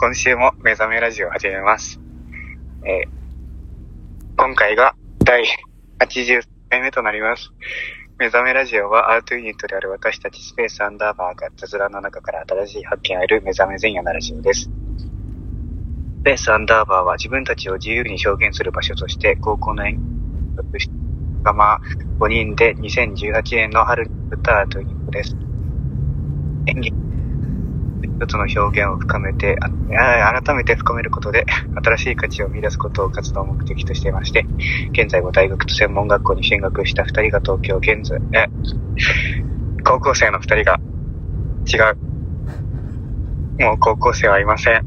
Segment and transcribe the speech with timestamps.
[0.00, 1.98] 今週も目覚めラジオを始めます。
[2.84, 3.18] えー
[4.36, 4.94] 今回が
[5.24, 5.42] 第
[5.98, 7.50] 80回目となります。
[8.16, 14.60] 目覚めラジオはアートユニットである私たちスペースアンダーバーが雑談の中から新しい発見を得る目覚め前夜のラジオです。
[14.60, 14.70] ス
[16.22, 20.00] ペースアンダーバーは自分たちを自由に表現する場所として高校の演
[20.70, 20.88] 劇
[21.42, 21.80] 仲間
[22.20, 25.36] 5人で2018年の春に作ったアートユニットです。
[26.68, 27.07] 演技
[28.18, 31.46] 一つの表現を深めて、改めて深めることで、
[31.84, 34.44] 新しい価値を見出すことを活動目的としていまして、
[34.90, 38.48] 現在は大学と専門学校に進学した二人が東京、現在、え、
[39.84, 40.80] 高校生の二人が、
[41.72, 43.62] 違う。
[43.62, 44.84] もう高校生はいません。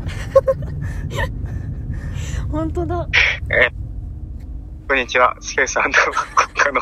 [2.51, 3.07] 本当だ
[3.49, 3.69] え、
[4.89, 6.81] こんにちは、スペースアンダーバー国家の、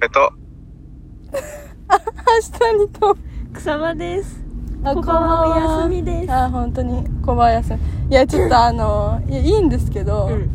[0.00, 0.32] えっと、
[2.70, 3.18] 明日にと
[3.52, 4.39] 草場です
[4.82, 6.32] あここはお休みです。
[6.32, 7.78] あ本当にこばやすみ。
[8.10, 10.48] いやちょっとあの いやいいんですけど、うん。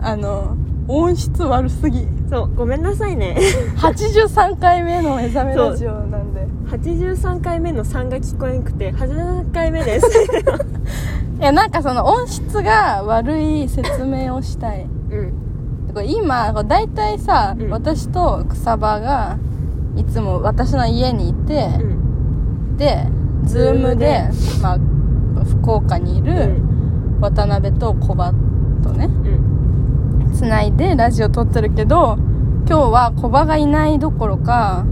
[0.00, 2.06] あの音質悪すぎ。
[2.30, 3.36] そうごめんなさいね。
[3.76, 6.46] 83回目の目覚めラジオなんで。
[6.66, 10.06] 83回目の3が聞こえんくて83回目です。
[11.40, 14.86] いやなんかその音質が悪い説明をしたい。
[15.10, 16.06] うん。
[16.06, 17.70] 今大体さ、うん。
[17.70, 19.36] 私と草場が
[19.96, 22.76] いつも私の家にいて、うん。
[22.76, 23.08] で
[23.44, 24.28] ズームで
[24.62, 24.78] まあ、
[25.44, 27.20] 福岡にいうるん。
[27.20, 28.32] 渡辺と小バ
[28.82, 30.32] とねうん。
[30.34, 32.16] つないでラジオ撮ってるけど
[32.66, 34.84] 今日は小バがいないどころか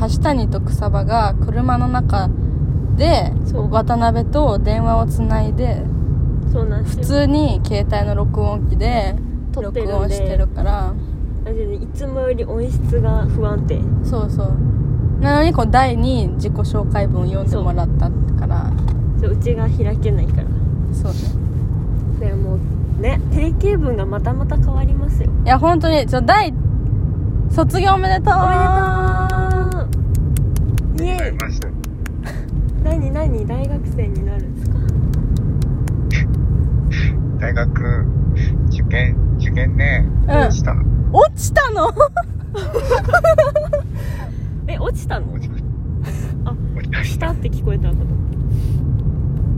[0.00, 2.28] 橋谷と草場が車の中
[2.96, 3.32] で
[3.70, 5.82] 渡辺と電話をつないで
[6.52, 9.16] 普通に携帯の録音機で
[9.54, 10.94] 録音してるから。
[11.46, 13.78] いつもより音質が不安定。
[14.02, 14.52] そうそう
[15.24, 18.70] なのにこう第に自己紹介文を読んでもらったから。
[19.20, 19.30] そう。
[19.32, 20.46] うちが開けないから。
[20.92, 21.18] そうね。
[22.18, 25.30] それもうね定型文がまたまた変わりますよ。
[25.44, 26.52] いや本当にちょ第
[27.50, 28.34] 卒業おめでとう。
[28.34, 28.64] おめで
[30.98, 31.38] とうイエイ。
[32.84, 34.76] 何何大学生になるんですか？
[37.40, 38.06] 大学、
[38.68, 40.52] 受験、受験ね、うん。
[40.52, 40.74] した。
[40.74, 40.82] の。
[41.12, 41.88] 落ちたの？
[41.88, 41.90] え
[44.84, 45.32] 落ちたの？
[45.32, 45.64] 落ちまし
[46.44, 46.52] あた。
[46.78, 47.10] 落ちまし。
[47.12, 47.26] した。
[47.28, 48.06] たって聞こえたと思っ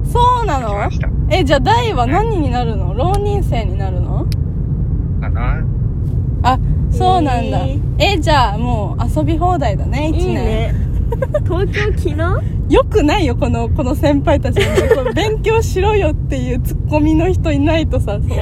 [0.06, 0.74] そうなの？
[0.76, 1.36] 落ちました。
[1.36, 2.94] えじゃあ大は何になるの？
[2.94, 4.26] 浪人生になるの？
[5.20, 5.64] かな。
[6.42, 6.58] あ
[6.90, 7.58] そうなんだ。
[7.66, 7.80] へー。
[7.98, 10.28] えじゃあもう遊び放題だね1た年。
[10.28, 10.74] いいね。
[11.44, 12.16] 東京昨日
[12.74, 15.12] よくないよこのこの先輩たちの。
[15.14, 18.38] 勉強しろよっていうツッコミの人いないとさそう。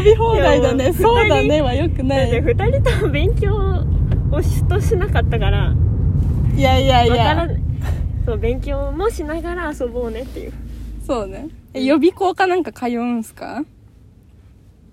[0.00, 0.92] 遊び放題だね。
[0.92, 3.54] そうだねはよくなだってい2人とも勉強
[4.32, 5.74] をしとしなかったから
[6.56, 7.14] いやいやいや。
[7.14, 7.56] わからない
[8.24, 10.52] そう勉強もしながら遊ぼうねっていう。
[11.06, 11.48] そうね。
[11.74, 13.64] え予備校かなんか通うんすか？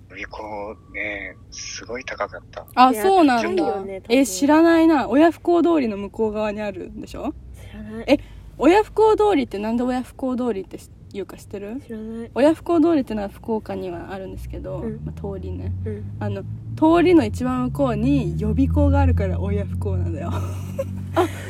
[0.10, 2.66] 予備校ね、すごい高かった。
[2.74, 4.18] あいやそうなんだ、高いよね多分。
[4.18, 5.08] え知らないな。
[5.10, 7.34] 親不孝通りの向こう側にあるんでしょ？
[7.56, 8.06] 知らない。
[8.08, 8.18] え
[8.58, 10.80] 親不孝通りってなんで親不孝通りって
[11.12, 11.82] 言うか知ってる？
[11.86, 12.32] 知らない。
[12.36, 15.00] 親不孝通りってのは福岡にはあるんですけど、うん。
[15.06, 15.72] まあ、通りね。
[15.86, 16.04] うん。
[16.20, 16.44] あの
[16.76, 20.32] 通りの一番向こうに予備校があるから親不孝なんだよ。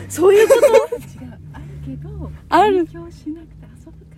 [0.08, 0.54] そういうこ
[2.20, 2.32] と？
[2.50, 2.88] ある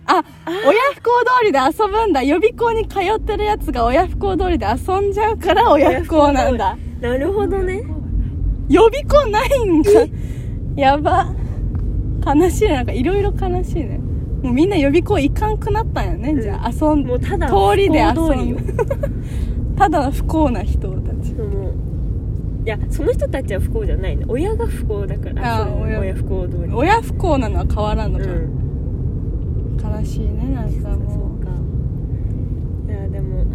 [0.04, 0.22] あ
[0.66, 2.22] 親不孝通りで遊ぶんだ。
[2.22, 6.76] 予備校に通ってるやつが親不孝通りで遊んじゃうから親不孝なんだ。
[7.00, 7.82] なるほどね。
[8.68, 9.90] 予備校ないんか。
[10.76, 11.34] やば。
[12.24, 12.74] 悲しいね。
[12.74, 14.00] なんかいろいろ悲しいね
[14.42, 16.40] もうみんな予備校行かんくなったんやね、うん。
[16.40, 18.58] じゃあ遊んもうただ通りで遊不幸通りよ。
[18.58, 18.62] ん
[19.76, 21.34] ただの不幸な人たち。
[22.64, 24.24] いやその人たちは不幸じゃないね。
[24.28, 26.00] 親が不幸だからあそう親。
[26.00, 26.72] 親不幸通り。
[26.72, 30.00] 親不幸なのは変わらんのか、うん。
[30.00, 31.50] 悲しいねなんかそもうか。
[32.88, 33.40] いやでも。
[33.40, 33.46] う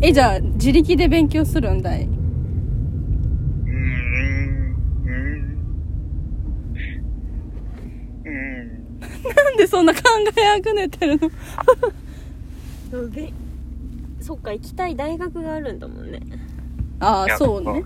[0.00, 2.08] えじゃあ自力で勉強するんだい？
[9.52, 10.00] なんでそんな考
[10.36, 11.30] えあぐねてるの？
[12.90, 13.30] そうべ
[14.20, 16.20] そっか行きたい大学があるんだもんね。
[17.00, 17.84] ああそうね。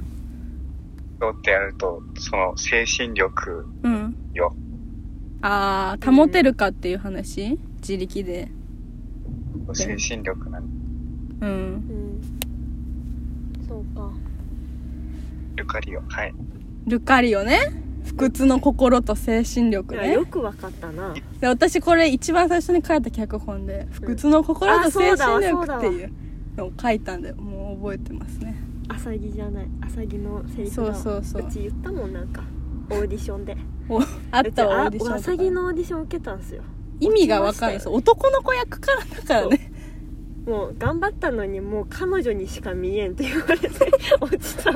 [1.19, 4.14] そうってやると、その精神力うん。
[4.35, 4.55] よ。
[5.43, 7.58] ああ保てるかっていう話？
[7.81, 8.49] 自力で。
[9.73, 10.64] 精神力なん
[11.40, 11.50] うん。
[11.50, 12.20] うん。
[13.67, 14.12] そうか。
[15.56, 16.02] ルカリオ。
[16.08, 16.35] はい。
[16.87, 17.58] ルカリオね
[18.06, 20.08] 不屈の心と精神い力ね。
[20.08, 21.14] やよくわかったな。
[21.41, 26.12] で私これ一番最初に書いた脚本で「不屈の心と精神力」っていう
[26.56, 28.56] のを書いたんでもう覚えてますね。
[28.88, 29.67] アサギじゃない。
[29.85, 31.50] アサギのセリフそうそうそう。
[31.50, 32.43] ち言ったもんなんか。
[32.91, 33.56] オーディションで。
[33.88, 34.00] お
[34.31, 35.37] あったわオーディションとか。
[35.37, 36.62] ギのオーディション受けたんすよ。
[37.00, 37.82] 意味がわかんない。
[37.85, 39.73] 男の子役からだからね。
[40.47, 43.69] もう頑張ったのにもう彼女にしか見えんって言われて
[44.20, 44.73] 落ちた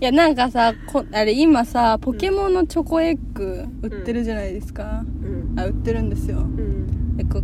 [0.00, 5.58] いやなんかさこあれ今さポケモンのチョコエッグ売ってるじゃないですか、うん。
[5.58, 6.38] あ売ってるんですよ。
[6.38, 7.16] うん。
[7.16, 7.42] でこ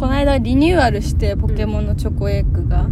[0.00, 2.86] この間リニューアルしてポケモンのチョコエッグが、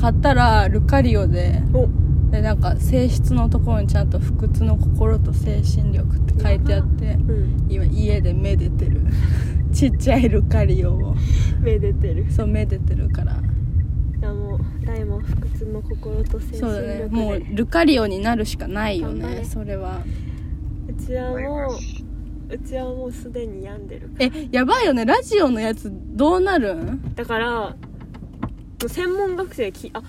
[0.00, 1.88] 買ったらルカリオでお。
[2.30, 7.66] でなんか性質のところにちゃんと不屈の心と精神力って書いてあってうん。
[7.68, 9.02] 今家でめでてる。
[9.72, 11.14] ちっちゃいルカリオを。
[11.60, 12.24] めでてる。
[12.30, 13.34] そうめでてるから。
[13.34, 13.36] い
[14.94, 16.98] やも不屈の心と精神そうだね。
[17.04, 19.44] 力もうでルカリオになるしかないよね頑張れ。
[19.44, 20.00] それは。
[20.88, 25.04] うちはもううちはもうすでに病んでるえやばいよね。
[25.04, 27.14] ラジオのやつどうなるん？
[27.14, 27.74] だから
[28.86, 30.02] 専門学生きあ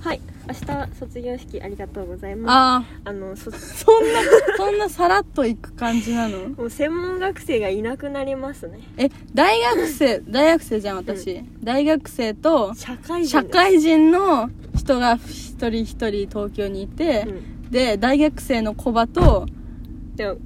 [0.00, 2.52] はい明日卒業式ありがとうございます。
[2.52, 4.20] ああのそあそんな
[4.56, 6.48] そんなさらっといく感じなの？
[6.50, 8.80] もう専門学生がいなくなりますね。
[8.96, 17.70] え大学生大学生じゃん私、大学生と社会人社会人の人が一人一人東京にいてう、ん。
[17.70, 19.46] で大学生のコバと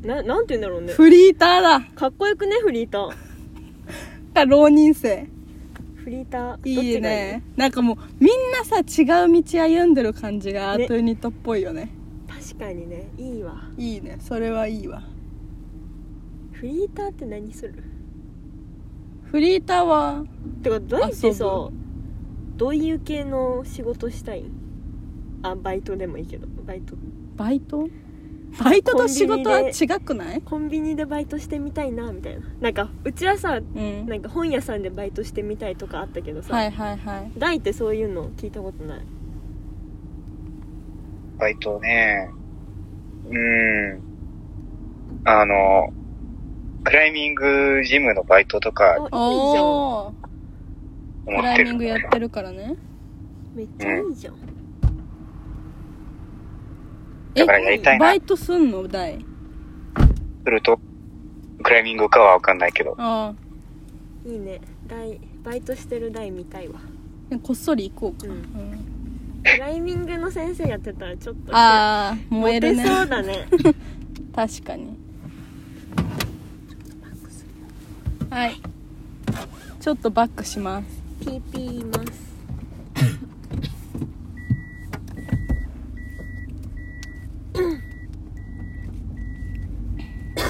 [0.03, 0.93] ななんて言うんだろうね。
[0.93, 1.81] フリーターだ。
[1.95, 3.11] かっこよくねフリーター。
[4.35, 5.27] が浪人生
[6.09, 7.43] フリーターいいね。
[7.55, 11.91] なんかもうみんなさ違う道歩んでる感じがアートユニットっぽいよね。
[12.27, 13.11] 確かにね。
[13.19, 13.65] いいわ。
[13.77, 14.17] いいね。
[14.19, 15.03] それはいいわ。
[16.53, 17.85] フリーターって何する？
[19.31, 20.25] フリーターは
[20.63, 21.45] てか大ってさ
[22.57, 24.45] どういう系の仕事したい？
[24.45, 24.51] ん
[25.43, 26.49] あバイトでもいいけど。
[26.67, 26.97] バイト？
[27.37, 27.87] バイト？
[28.63, 30.43] バイトと仕事は違くない？
[30.43, 32.47] コンビニでバイトしてみたいなみたいな。
[32.61, 34.07] なんかうちはさうん。
[34.07, 37.33] なんか本屋さんでバイトしてみたいとかあったけどさ、はいはいはい。
[37.39, 39.01] 大ってそういうの聞いたことない？
[41.39, 42.31] バイトね。
[43.29, 44.01] うーん。
[45.25, 45.93] あの、
[46.85, 49.65] クライミングジムのバイトとかあいいじゃん。
[49.65, 50.15] おお
[51.27, 52.75] クライミングやってるからね。
[53.55, 54.39] めっちゃいいじゃん、え
[57.39, 58.07] だからやりたいな。
[58.07, 58.21] バイ。
[58.21, 58.87] トすんの？
[58.89, 59.19] 大。
[60.45, 60.79] すると、
[61.63, 62.95] クライミングかはわかんないけど。
[62.99, 63.35] あ
[64.27, 64.61] いいね。
[64.87, 66.81] 大バイトしてる大見たいわ。
[67.33, 68.33] あこっそり行こうか、うん。
[68.33, 69.43] うん。
[69.45, 72.85] クライミングの先生やってたらちょっとああ燃えるね。
[72.87, 73.47] そうだね。
[74.35, 74.99] 確かに。
[78.31, 78.61] はい。
[79.81, 81.03] ちょっとバックします。
[81.25, 82.29] ピーピーいます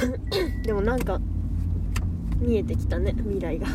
[0.65, 1.21] でもなんか
[2.41, 3.67] 見えてきたね未来が。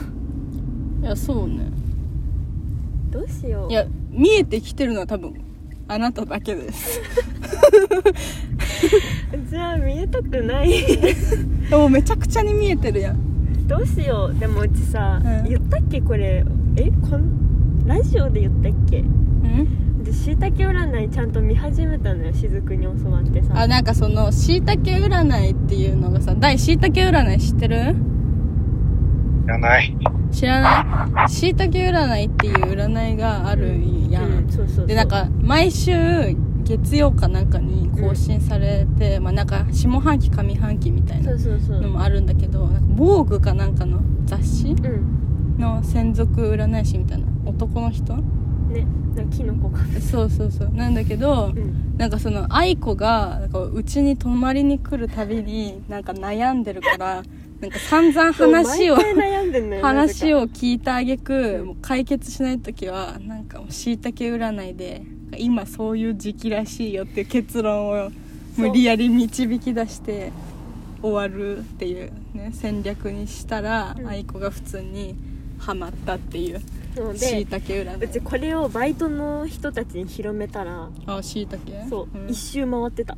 [1.02, 1.70] いやそうね。
[3.12, 3.72] どうしよう。
[3.72, 5.34] いや見えてきてるのは多分
[5.88, 7.02] あなただけです。
[9.50, 10.72] じゃあ見えたくない。
[11.72, 13.68] もうめちゃくちゃに見えてるやん。
[13.68, 14.40] どうしよう。
[14.40, 15.50] でもうちさ、うん。
[15.50, 16.44] 言ったっけこれ。
[16.78, 19.00] えこんラジオで言ったっけ？
[19.00, 19.68] うん？
[20.14, 23.60] でしいたけ占いちゃんと見始めたのよ雫に教わってさ。
[23.60, 27.96] あなんかそのしいたけ占いっていうのがさ大しいたけ占い知ってる？
[29.46, 29.98] いらない。
[30.32, 31.30] 知らない？
[31.30, 33.68] しいたけ占いっていう占いがある
[34.10, 34.88] やん、うんそうそうそう。
[34.88, 35.92] でなんか毎週
[36.64, 45.20] 月曜かなんかに更新されて、まあなんか下半期上半期みたいなのもあるんだけどなんか防具かなんかの雑誌うん。
[45.58, 48.18] の専属占い師みたいな男の人
[48.74, 50.70] ねなんかキノコかそうそうそう。
[50.70, 51.98] なんだけど、うん。
[51.98, 57.24] なんかその愛子がなんかうちに泊まりに来るたびになんか悩んでるから
[57.62, 65.04] なんか散々話をそう毎回悩んでんのよ話をを聞いてあげく、解決しない時はなんかしいたけ占いで
[65.38, 68.12] 今そういう時期らしいよっていう結論を
[68.58, 70.32] 無理やり導き出して
[71.02, 74.08] 終わるっていうね戦略にしたら、うん。
[74.08, 75.16] 愛子が普通に
[75.60, 76.62] ハマったっていう
[76.96, 82.30] そうしいでたけ占いうちこれをバイトの人たちに広めたらあしいたけそう、ん。
[82.30, 83.14] 一周回ってた。
[83.14, 83.18] あ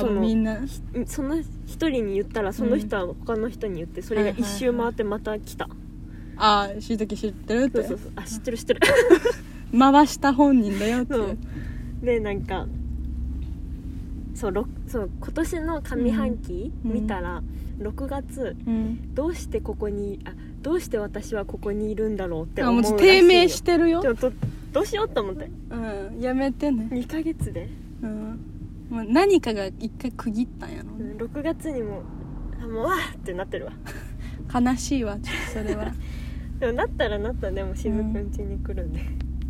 [0.00, 0.56] そのみんな？
[0.66, 5.68] ひその一人に言ったらその人は他の人に言ってそれが一周回ってまた来た、
[6.36, 7.82] あしいたけ知ってるって？
[7.82, 8.12] そうそうそう。
[8.16, 8.80] あ知ってる知ってる。
[9.78, 11.38] 回した本人だよって そう。
[12.02, 12.66] でなんか
[14.34, 16.92] そうろそう今年の上半期うん。
[16.92, 17.42] 見たら、
[17.78, 19.14] 6月うん。
[19.14, 22.98] どうしてここにあどうして私はここにいるんだろうって思うらしいよ。
[22.98, 24.00] 低迷してるよ。
[24.00, 24.32] ちょっと
[24.72, 25.50] どうしようと思って。
[25.70, 26.88] うんやめてね。
[26.90, 27.68] 2ヶ月で、
[28.02, 28.40] うん。
[28.88, 30.90] もう何かが一回区切ったんやろ。
[30.98, 32.02] うん、6月にも
[32.62, 33.72] あもうわーってなってるわ。
[34.60, 35.92] 悲しいわちょっとそれは。
[36.60, 39.00] でもなったらなったらでもしずくん家に来るんで、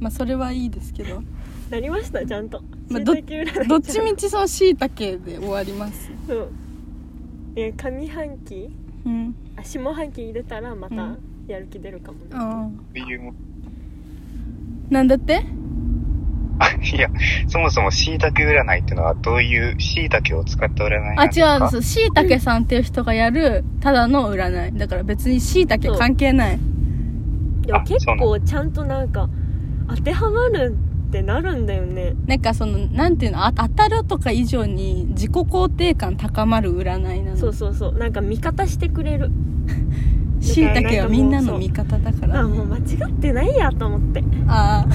[0.00, 1.23] まあそれはいいですけど。
[1.71, 2.62] なりましたちゃんと。
[2.88, 3.69] まあど椎茸占い。
[3.69, 6.11] どっちみちそのしいたけで終わります。
[6.26, 6.49] そう。
[7.54, 8.71] え上半期
[9.04, 9.35] うん。
[9.56, 11.18] あ下半期入れたらまたうん。
[11.49, 13.32] やる気出るかもね、あそういうも。
[14.90, 15.44] ーなんだって？
[16.61, 17.09] あ、いや、
[17.49, 24.78] そもそも椎茸占いってのはどういう椎茸を使った占いあなんですか違うんですしいたけさんっていう人がやるただの占い。
[24.78, 26.59] だから別にしいたけ関係ない。
[27.62, 29.28] でもあ結そう構ちゃんとなんか
[29.88, 30.76] 当てはまる
[31.12, 32.14] ってなるんだよね。
[32.26, 37.37] なんかそのなんていうのあ当たるとか以上に自己肯定感高まる占いなの。
[37.37, 37.92] そうそうそう。
[37.99, 39.31] なんか味方してくれる。
[40.40, 42.40] しいたけはみんなの味方だから。
[42.40, 44.25] あもう間違ってないやと思って。
[44.49, 44.87] あ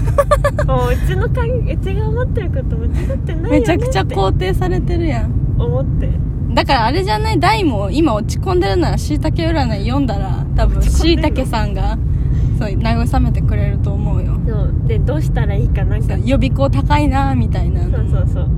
[0.58, 5.32] あ もううちのかうちが思ってること間違ってないめちゃくちゃ肯定されてるやん。
[5.60, 6.10] 思って。
[6.54, 7.40] だからあれじゃない？
[7.40, 11.98] 大も今落ち込んでるならしいたけ占い読んだら多分しいたけさんが
[12.58, 14.40] そう慰めてくれると思うよ。
[14.48, 16.18] そうでどうしたらいいかなんか。
[16.18, 17.84] 予備校高いなみたいな。
[17.84, 18.50] そうそうそう。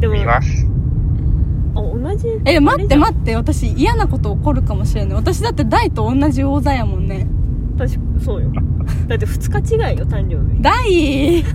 [0.00, 0.66] でも見ます。
[1.74, 2.26] あ同じ？
[2.44, 7.26] え待ってっ待って私嫌なこと起こるかもしれない私だって大と同じ王座やもんね。
[7.78, 8.50] 確かそうよ。
[9.06, 10.60] だって2日違いよ誕生日。
[10.60, 11.44] 大？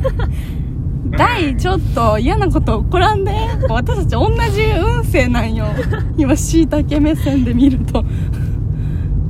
[1.18, 3.32] 大ちょっと嫌なこと起こらんで。
[3.70, 5.66] 私たち同じ運勢なんよ。
[6.18, 8.04] 今しいたけ目線で見ると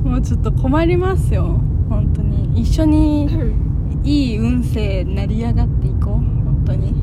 [0.06, 1.60] もうちょっと困りますよ。
[1.88, 2.60] 本当に。
[2.60, 3.28] 一緒に
[4.04, 6.14] いい運勢成り上がっていこう。
[6.14, 6.94] 本当に。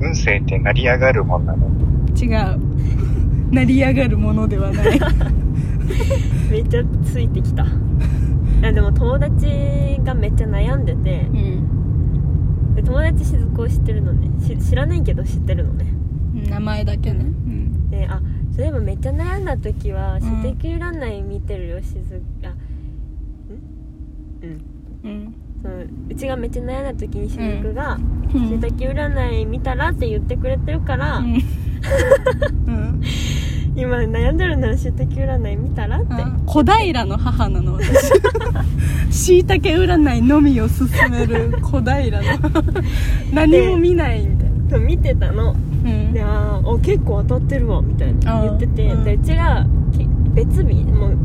[0.00, 1.66] 運勢って成り上がるもんなの？
[2.16, 3.52] 違う。
[3.52, 5.00] 成り上がるものではない。
[6.48, 7.64] めっちゃついてきた。
[7.64, 7.66] い
[8.62, 11.26] やでも友達がめっちゃ悩んでて。
[11.32, 11.36] う
[12.72, 12.74] ん。
[12.76, 14.30] で友達しずくを知ってるのね。
[14.40, 15.92] し知らないけど知ってるのね。
[16.48, 17.24] 名前だけね。
[17.24, 17.90] うん。
[17.90, 18.22] であ
[18.56, 20.20] そういえばめっちゃ悩んだ時はん。
[20.20, 22.54] しずく占い見てるよしずあん？
[24.42, 24.60] うん。
[25.04, 25.34] うん。
[25.62, 25.74] その
[26.10, 27.98] うちがめっちゃ悩んだ時にしずくが
[28.34, 28.48] 「うん。
[28.48, 31.34] しいたけ占い見たら?」って言ってくれてるから、うん。
[32.66, 33.02] うん。
[33.76, 36.06] 今悩んでるならしいたけ占い見たらって。
[36.14, 38.10] あ小平の母なの私。
[39.12, 42.24] しいたけ占いのみを勧める小平の。
[43.34, 44.46] 何も見ないみた
[44.76, 44.86] いな。
[44.86, 45.52] 見てたの。
[45.52, 45.75] うん
[46.12, 49.04] であーお結構当たってるわみたいな言ってて、うん。
[49.04, 51.16] でうちがき別日もう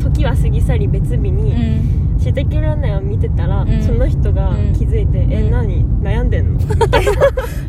[0.00, 2.18] 時は過ぎ去り別日うにん。
[2.20, 3.82] しい占いを見てたら、うん。
[3.82, 4.72] その人がうん。
[4.72, 5.50] 気づいて「えうん。
[5.50, 5.84] 何？
[6.02, 6.60] 悩んでんの?」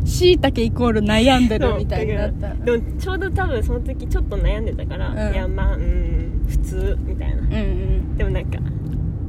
[0.05, 2.53] しいたけイコール悩んでるみたいになった。
[2.53, 5.33] でもちょうど多分その時ちょっと悩んでたから「うん。
[5.33, 7.41] いやまあうん普通」みたいな。
[7.41, 7.47] うんう
[8.13, 8.17] ん。
[8.17, 8.59] でもなんか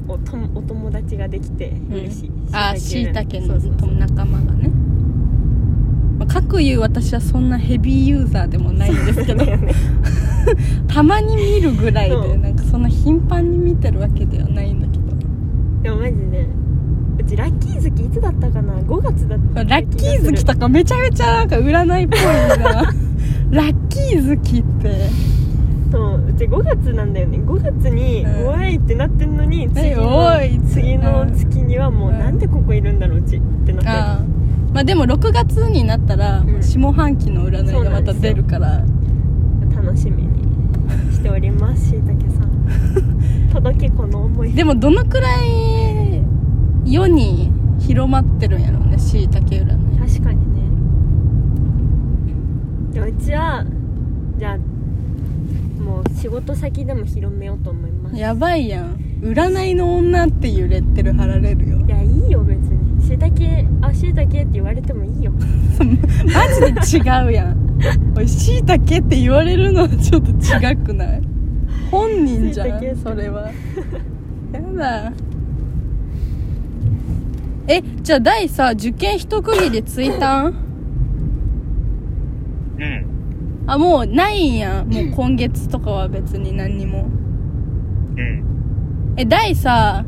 [0.08, 3.92] おとお友達ができて嬉しい、あーしいたけのそうそうそう。
[3.94, 4.70] 仲間がね
[6.26, 9.45] まあ、各言う私はそんなヘビーユーザーでもないんですけど。
[9.45, 9.59] ね
[10.87, 15.04] たまに見るぐらいでなんかそんな頻繁に見てるわけではないんだけど。
[15.83, 16.47] でもマジで。
[17.18, 22.21] うちラッキー月いつだったかな？5月だったラッキー月とかめちゃめちゃなんか占いっぽい
[22.62, 22.83] な。
[23.50, 25.37] ラッキー月って。
[25.90, 27.38] そううち5月なんだよね。
[27.38, 28.49] 5月に「うん。
[28.49, 32.18] おい!」ってなってんのに次の次の月にはもううん。
[32.18, 34.36] なんでここいるんだろううちってなって
[34.76, 36.62] まあでも6月になったらうん。
[36.62, 38.85] 下半期の占いがまた出るから。
[39.75, 43.49] 楽しみにしておりますしいたけさん。
[43.54, 44.52] 届けこの思い。
[44.52, 46.23] でもどのくらい
[46.85, 49.99] 世に広まってるんやろうねしいたけ占い。
[49.99, 50.61] 確かにね。
[52.92, 53.64] でもうちは
[54.37, 54.59] じゃあ
[55.83, 58.16] もう仕事先でも広めようと思います。
[58.16, 58.97] やばいやん。
[59.23, 61.78] 占いの女っていうレッテル貼られるよ。
[61.78, 65.32] いやいいよ別にしいたけあしいたけって言われてもいいよ。
[66.34, 66.48] マ
[66.82, 67.56] ジで違うやん。
[68.16, 71.22] おいしいたけって言われるのはちょっと違くない？
[71.90, 73.50] 本人じゃ椎茸んそれは。
[74.52, 75.12] やだ。
[77.68, 80.54] えじゃあ第さ受験一区切りついたん？
[82.78, 83.04] うん。
[83.68, 84.56] あもうないん。
[84.56, 87.06] やもう今月とかは別に何にも。
[88.16, 88.42] うん。
[89.16, 90.04] え第さ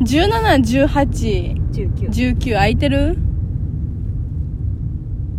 [0.00, 3.16] 171819 19空いてる？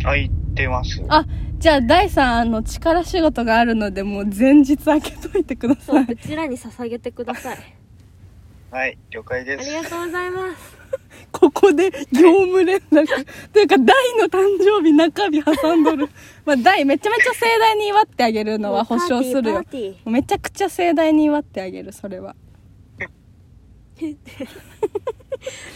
[0.02, 1.02] 空いてます。
[1.08, 1.26] あ
[1.58, 6.02] じゃあ第3あの力仕事があるのでもう前日開けといてください。
[6.04, 7.58] うそうちらに捧げてください。
[8.70, 9.68] はい、了解です。
[9.68, 10.78] ありがとうございます。
[11.32, 13.06] ここで業務連絡。
[13.52, 16.08] というか大の誕生日中日挟んどる。
[16.46, 19.64] まあ大めちゃめちゃ盛大に祝ってあげるのは保証するよ。
[20.06, 22.34] めちゃくちゃ盛大に祝ってあげるそれは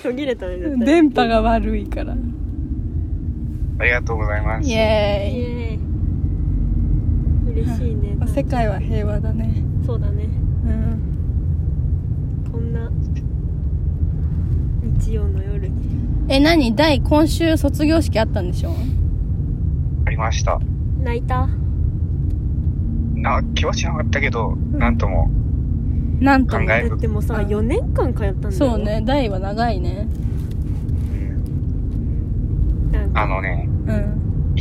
[0.02, 2.16] 途切れたね絶対電波が悪いから。
[3.76, 4.68] ありがとうございます。
[4.68, 5.38] イエーイ。
[5.38, 8.14] イエーイ嬉しいね。
[8.18, 9.64] まあ世界は平和だね。
[9.84, 10.24] そうだね。
[10.24, 10.30] うん。
[12.52, 12.90] こんな
[15.00, 15.74] 日曜の夜に。
[16.28, 16.74] え何？
[16.74, 18.74] 大今週卒業式あったんでしょ？
[20.06, 20.58] ありました。
[21.02, 21.48] 泣いた？
[23.14, 24.78] な気はしなかったけど、ん。
[24.78, 25.30] なんとも
[26.20, 28.52] なんとも考えだってもうさうん4年間通ったんだよ。
[28.52, 30.08] そうね大は長いね。
[33.14, 34.54] あのねうん。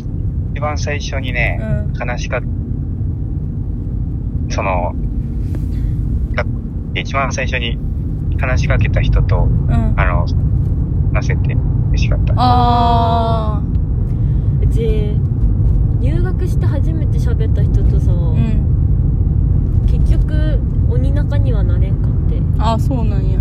[0.54, 1.64] 一番最初にね、う
[2.06, 2.48] ん悲しかった。
[4.56, 4.94] その
[6.34, 6.46] が
[6.96, 7.78] 一番最初に
[8.40, 9.94] 話しかけた人とうん。
[9.98, 10.26] あの
[11.14, 11.56] 話せて
[11.90, 12.34] 嬉しかった。
[12.38, 13.62] あ
[14.62, 15.18] うち
[16.00, 18.38] 入学して初めて喋った人とさ、ーうん。
[18.38, 18.83] 結
[20.20, 22.42] 局鬼仲にはなれんかって。
[22.60, 23.40] あそうなんや。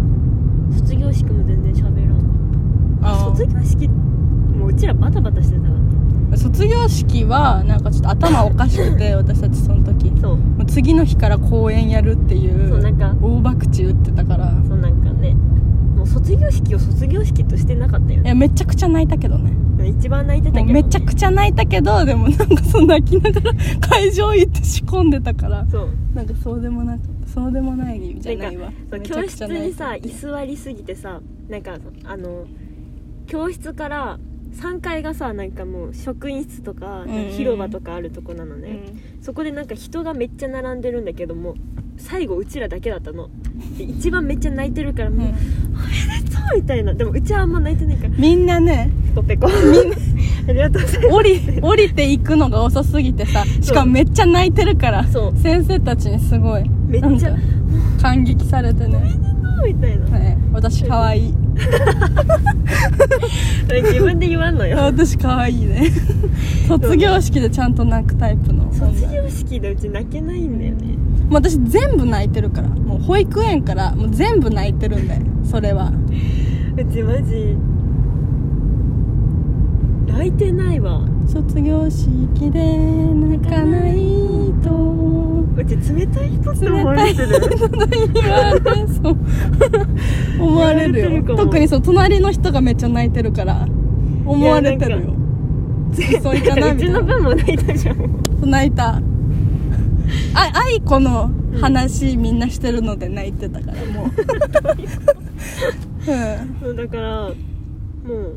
[0.77, 3.31] 卒業式も全然喋らんあー。
[3.37, 6.37] 卒業式もううちらバタバタしてたからね。
[6.37, 10.13] 卒業式はなんかちょっと頭おかしくて 私たちその時。
[10.21, 10.37] そう。
[10.37, 15.35] もう次の日から公演やるっていうそうなんか大博打ってたからそうなんかね
[15.97, 18.25] もう卒業式を卒業式としてなかったよね。
[18.25, 19.53] いやめちゃくちゃ泣いたけどね。
[19.89, 25.89] 一番泣いてたけどもうめちゃくちゃ泣いたけどでもなんかその泣きながら会場行って仕込んでたからそう。
[26.15, 29.97] なんかそうでもなくそうでもないじゃないわそうめちゃくち教室ゃ泣いた。
[29.97, 32.47] にさ居座りすぎてさなんかあの
[33.27, 34.19] 教室から
[34.55, 38.81] 3階がさなんかもう職員室とかんうん広場とかあるとこなのね、
[39.23, 41.55] そこでなんか人がめっちゃ並んでるんだけども
[42.03, 43.31] 最後うちらだけだったの。
[43.79, 45.17] で一番めっちゃ泣いてるからうん。
[45.17, 45.35] もう、おめ
[46.23, 46.95] でとうみたいな。
[46.95, 48.11] でもうちはあんま泣いてないから。
[48.11, 49.47] みんなねペコペコ。
[49.49, 51.15] ありがとうございます。
[51.15, 55.39] 降り降りていくのが遅すぎてさしかもめっちゃ泣いてるからそう。
[55.39, 57.37] 先生たちにすごいめっちゃ
[58.01, 59.32] 感激されてね
[59.65, 60.07] みたいな。
[60.19, 60.39] ね。
[60.53, 61.35] 私可愛い。
[63.83, 64.79] 自分で言わんのよ。
[64.79, 65.91] 私可愛いね。
[66.69, 70.97] 卒業式でちゃんと泣くタイプの卒業式でうち泣けないんだよね。
[71.29, 72.69] もう私全部泣いてるから。
[72.69, 75.23] もう保育園からもう全部泣いてるんだよ。
[75.45, 75.93] それは。
[76.77, 77.57] うちマジ
[80.13, 81.01] 泣いてないわ。
[81.27, 83.95] 卒業式で泣かない
[84.63, 84.93] と。
[85.55, 87.29] うち冷たい人って思われてる？
[88.15, 89.17] 言われそう。
[90.41, 93.67] 思われる言われてる特にそう隣の人がめっちゃ泣いてるから。
[94.25, 95.15] 思われてるよ。
[96.23, 97.01] そういかなうちみたいな。
[97.01, 97.99] の分も泣いたじゃん
[98.45, 99.01] 泣いた。
[100.35, 104.07] あ愛子の話みんなしてるので泣いてたからもう。
[106.67, 107.29] うんだからも
[108.15, 108.37] う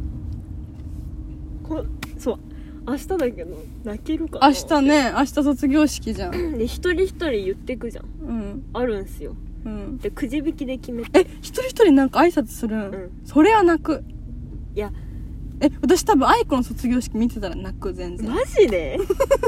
[1.68, 1.84] こ
[2.18, 2.40] そう
[2.88, 6.58] 明日だけど泣けるかな明日ね明日卒業式じゃん。
[6.58, 8.06] で一人一人言ってくじゃん。
[8.28, 8.64] うん。
[8.74, 9.36] あるんすよ。
[9.66, 9.98] うん。
[9.98, 11.22] でくじ引きで決めて。
[11.22, 13.10] え一人一人なんか挨拶するん、ん。
[13.26, 14.04] それは泣く。
[14.76, 14.92] いや。
[15.62, 18.30] え私多分愛子の卒業式見てたら泣く全然。
[18.30, 19.00] マジで？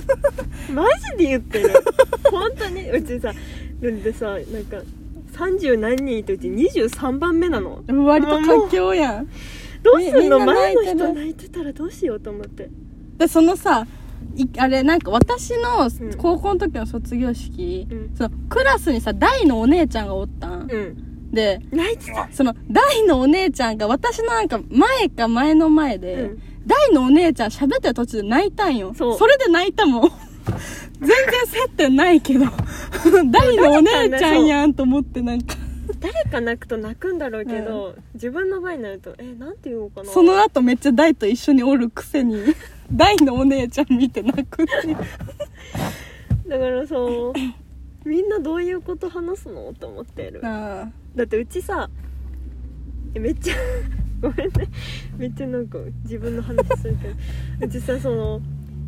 [0.73, 1.69] マジで言ってる？
[2.31, 2.89] 本当に？
[2.89, 3.33] うちさ
[3.81, 4.81] でさなんか
[5.33, 7.83] 30何人いてうち23番目なの。
[7.87, 9.27] 割と環境やん
[9.83, 10.17] どうすんの？
[10.17, 12.69] みみんな前の泣いてる人泣いてたらどうしようと思って。
[13.17, 13.87] でそのさ
[14.35, 16.17] いあれなんか私のうん。
[16.17, 18.15] 高校の時の卒業式、うん。
[18.15, 21.31] そのクラスにさ大のお姉ちゃんがおったん、うん。
[21.31, 22.27] で泣いてた。
[22.31, 26.41] その大のお姉ちゃんが私のなんか前か前の前で、うん。
[26.65, 28.93] 大のお姉ちゃん喋ってる途中で泣いたんよ。
[28.93, 29.27] そう。
[29.27, 30.11] れで泣いたもん。
[30.99, 32.45] 全然接点ないけど。
[33.31, 35.55] 大のお姉ちゃんやんと思ってなんか
[36.13, 40.09] 誰か泣くと泣くんだろうけど、自分の場合になるとえなんて言おうかな。
[40.09, 42.41] その後めっちゃ大と一緒におるくせに
[42.91, 44.97] 大のお姉ちゃん見て泣くっていう。
[46.47, 46.95] だからさ
[48.05, 50.41] みんなどういうこと話すのと思ってる。
[50.43, 51.89] あだってうちさ
[53.13, 53.55] えめっちゃ
[54.21, 54.67] ごめんね。
[55.17, 57.15] めっちゃなんか自分の話するけど。
[57.67, 58.41] うちさその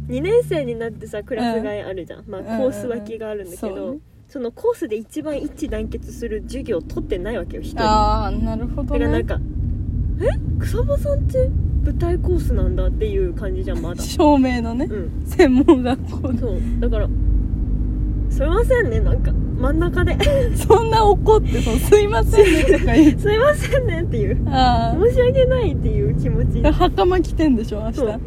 [0.08, 2.46] 2年生になってさクラス替えあるじゃん、まあうん。
[2.46, 8.88] コース分けがあるんだけど、そうねそのコースで一番一致団結する授業を取ってないわけよ一人ああなるほどね。
[8.88, 9.40] だからなんか
[10.22, 10.60] 「え？
[10.60, 11.50] 草場さんって
[11.84, 14.04] 舞台コースなんだ」っていう感じじゃんまだ。
[14.04, 15.26] 照明のね、うん。
[15.26, 16.60] 専門学校でそう。
[16.80, 17.10] だから
[18.30, 20.16] 「すいませんねなんか真ん中で。
[20.56, 23.18] そんな怒ってそうすいませんねとか言う。
[23.20, 24.38] すいませんね」っていう。
[24.46, 26.64] あ申し訳ないっていう気持ち。
[26.64, 28.20] あ袴着てんでしょ明日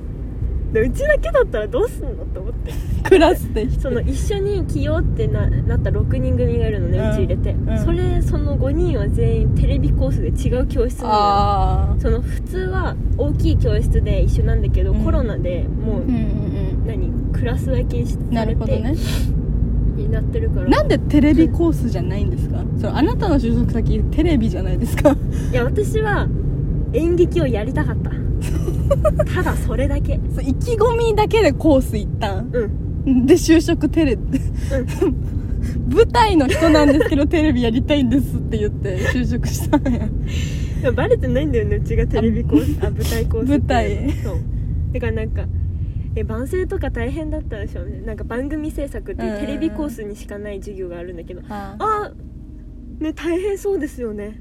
[0.73, 2.73] でうちだけだったらどうすんのと思って。
[3.03, 7.79] クラスでその一緒に着ようってななった6人組がいるのね、ううんち入れて、うん。
[7.85, 15.05] それその5人は全員テレビコースで違う教室なその普通は大きい教室で一緒なんだけど、うん。
[15.05, 17.13] コロナでもう、うんうん何？
[17.33, 18.95] クラス分けしうんなされて、るほどね。
[19.97, 20.69] になってるから。
[20.69, 22.65] なんでテレビコースじゃないんですか？
[22.81, 25.15] そのあなたの就職先テレビじゃないですか？
[25.51, 26.29] いや私は
[26.93, 28.11] 演劇をやりたかった。
[29.35, 30.21] ただそれだけ。
[30.35, 32.51] そう意気込みだけでコース行ったん。
[33.05, 33.27] うん。
[33.27, 34.41] で就職テレビ
[35.95, 40.09] 舞台の人なんですけどテレビやりたいんですって言って就職したんや。
[40.83, 43.59] でもバレてないんだよねうちがテレビコースあ舞台コースって。
[43.59, 44.11] 舞台。
[44.23, 44.37] そう。
[44.93, 45.47] だからなんか
[46.15, 48.03] え番宣とか大変だったでしょうね。
[48.05, 52.13] なんか番組制作っていうテレビコースにしかない授業があるんだけど、ああ
[53.01, 54.41] ね大変そうですよね。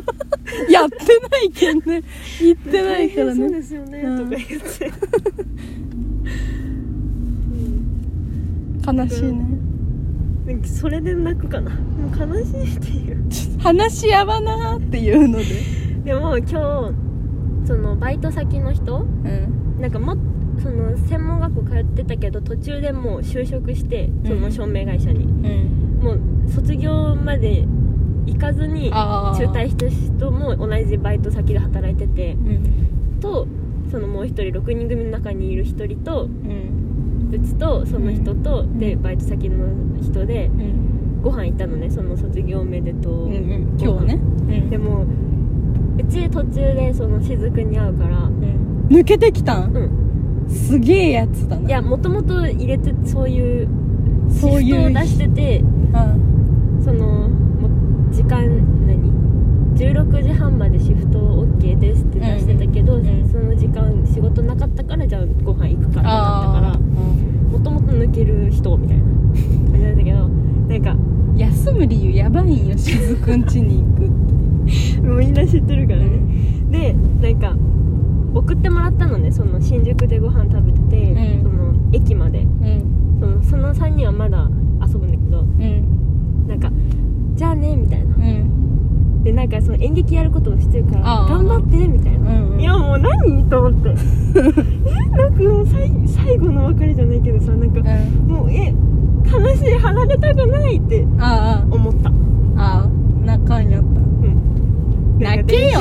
[0.70, 0.96] やって
[1.30, 2.02] ないけんね。
[2.40, 4.30] 言ってないから大変そうねですよね、うん。
[4.30, 4.92] とか言って、
[8.86, 9.66] 悲しいね。
[10.64, 11.72] それで泣くかな。
[11.72, 11.76] も
[12.08, 13.24] う悲しいっていう。
[13.58, 15.44] 話し合わなーっていうので。
[16.04, 16.94] でも今日
[17.66, 19.80] そのバイト先の人うん。
[19.80, 20.16] なんかも
[20.62, 26.00] その専門学校通ってたけど途中でもう就職してその照明会社に、うん。
[26.02, 26.20] もう
[26.52, 27.66] 卒業まで
[28.26, 33.20] 行かずに中退した人も同じバイト先で働いててうん。
[33.20, 33.46] と
[33.90, 37.30] そのもう一人6人組の中にいる一人とうん。
[37.32, 38.78] うちとその人と、ん。
[38.78, 39.66] でバイト先の
[40.02, 41.22] 人でうん。
[41.22, 43.76] ご飯行ったのねその卒業おめでとう、うんうん。
[43.80, 44.14] 今日ね。
[44.14, 44.18] う
[44.66, 44.70] ん。
[44.70, 45.04] でも
[45.98, 48.86] うち途中でその雫に会うからうん。
[48.90, 49.76] 抜けてきたん？
[49.76, 50.50] うん。
[50.50, 51.68] すげえやつだな。
[51.68, 53.68] いやもともと入れてそういう
[54.30, 56.82] そういうシフトを出しててうん。
[56.84, 57.15] その
[58.26, 59.12] 間何
[59.76, 69.04] ？16時半までシフト OK ですって出してたけど、うんうんその時間仕事なかったからじゃあご飯行くかってなったあからあもともと抜ける人みたいな。
[69.04, 70.96] 感じなんだけどなんか
[71.36, 74.36] 休む理由やばいんよしずくんちに行くって。
[75.02, 76.20] もうみんな知ってるからね、
[76.70, 77.56] でなんか
[78.34, 81.42] 送ってもらったのねその新宿でご飯食べてて、うん。
[81.42, 82.40] その駅まで。
[82.40, 82.82] うん。
[83.20, 84.50] そのその3人はまだ
[84.86, 86.48] 遊ぶんだけどうん。
[86.48, 86.70] なんか
[87.36, 88.16] じゃあねみたいな。
[88.16, 89.22] うん。
[89.22, 92.60] でなんかその演劇やることをしてるから頑張ってみたいな、うんうん。
[92.60, 93.90] いやもう何と思って。
[94.86, 98.32] えなんかもう最最後の別れじゃないけどさなんかうん。
[98.32, 98.74] もうえ
[99.30, 102.08] 悲しい離れたくないってあ思った。
[102.08, 102.12] あ
[102.56, 102.84] あ。
[102.84, 102.88] あ
[103.24, 104.00] 泣かんやった。
[104.00, 105.18] うん。
[105.18, 105.80] 泣けよ。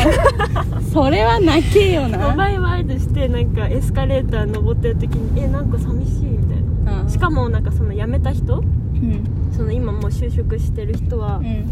[0.91, 2.35] それは泣けよな。
[2.35, 7.03] バイバイとしてなんかエスカレーター登ってる時にえなんか寂しいみたいな。
[7.03, 7.09] うん。
[7.09, 8.61] しかもなんかその辞めた人う
[8.97, 9.23] ん
[9.55, 11.65] その今もう就職してる人はうん。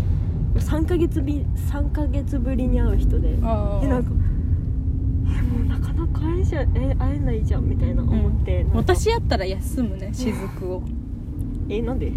[0.56, 4.12] 3ヶ月び3ヶ月ぶりに会う人でえなんか
[5.26, 8.78] えもうなかなか会えじゃえ会えないじゃんみたいな思って、なんか。
[8.78, 10.84] 私やったら休むねしずくを。
[11.70, 12.12] えなんで？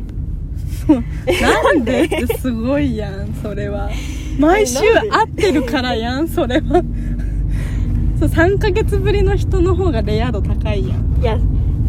[0.87, 2.05] なんで？
[2.05, 3.89] ってすごいやんそれは。
[4.39, 6.83] 毎週会ってるからやんそれは。
[8.21, 11.21] そう3ヶ月ぶりの人の方がレア度高いやん。
[11.23, 11.39] いや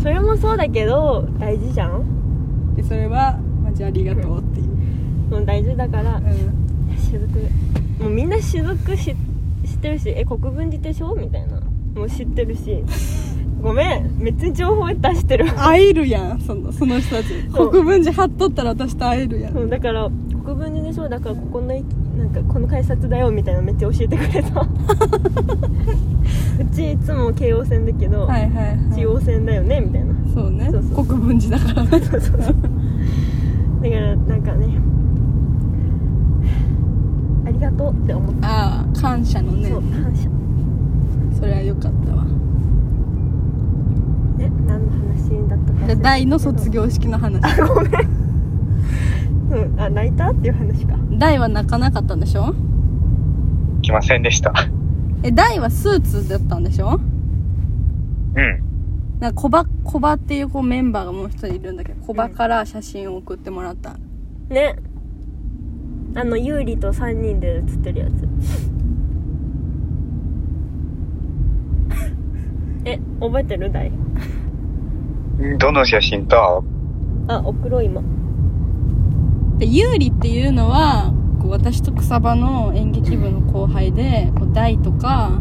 [0.02, 2.74] それもそうだけど大事じゃん。
[2.76, 3.38] でそれは
[3.78, 4.68] マジありがとうっていう、
[5.30, 6.16] もう大事だから。
[6.16, 7.28] うん、雫
[8.00, 9.16] もうみんな雫し
[9.66, 11.60] 知ってるしえ国分寺でしょみたいな。
[11.96, 12.84] もう知ってるし。
[13.62, 14.18] ごめん。
[14.18, 16.42] めっちゃ情報出してる会えるやん。
[16.42, 17.30] そのその人たち。
[17.54, 19.54] 国分寺貼っとったら私と会えるやん。
[19.54, 20.10] そうだから
[20.44, 21.86] 国分寺でしょだからここの駅
[22.18, 24.62] なんかこの改札だよみたいなのめっちゃ教えてくれた。
[26.60, 30.16] うちいつも京王線だけど、はいはい、はい、中央線だよねみたいな。
[30.34, 30.70] そうね。
[30.72, 31.06] そうそう。
[31.06, 31.90] 国分寺だからね。
[32.02, 32.56] そうそうそう
[33.92, 34.78] だからなんかね
[37.46, 39.70] ありがとうって思った、ああ感謝のね。
[39.70, 40.30] そう感謝。
[41.40, 42.24] それはよかったわ。
[44.38, 45.96] ね何の話だったか忘れたけど。
[45.96, 47.42] で大の卒業式の話。
[47.62, 47.92] ごめん。
[49.50, 50.96] うんあ泣いたっていう話か。
[51.18, 52.54] 大は泣かなかったんでしょ？
[53.82, 54.54] 来ませんでした。
[55.24, 57.00] え大はスーツだったんでしょ？
[58.36, 58.67] うん。
[59.20, 63.98] なんかコバコバっていうこうメンバーがもう一人いるんだけどコバから写真を送ってもらった、
[64.50, 64.76] ね。
[66.16, 68.12] あのユーリと3人で写ってるやつ。
[72.86, 73.72] え覚えてる？
[73.72, 73.92] 大。
[75.60, 76.64] どの写真と、
[77.28, 78.02] あ送ろう今。
[79.58, 85.32] でユーリっていうのはこう私と草場の演劇部の後輩でこう大とか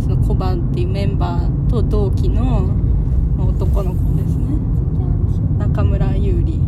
[0.00, 2.83] そのコバっていうメンバーと同期のまあ
[3.38, 4.44] 男の子ですね。
[5.58, 6.58] 中村優里。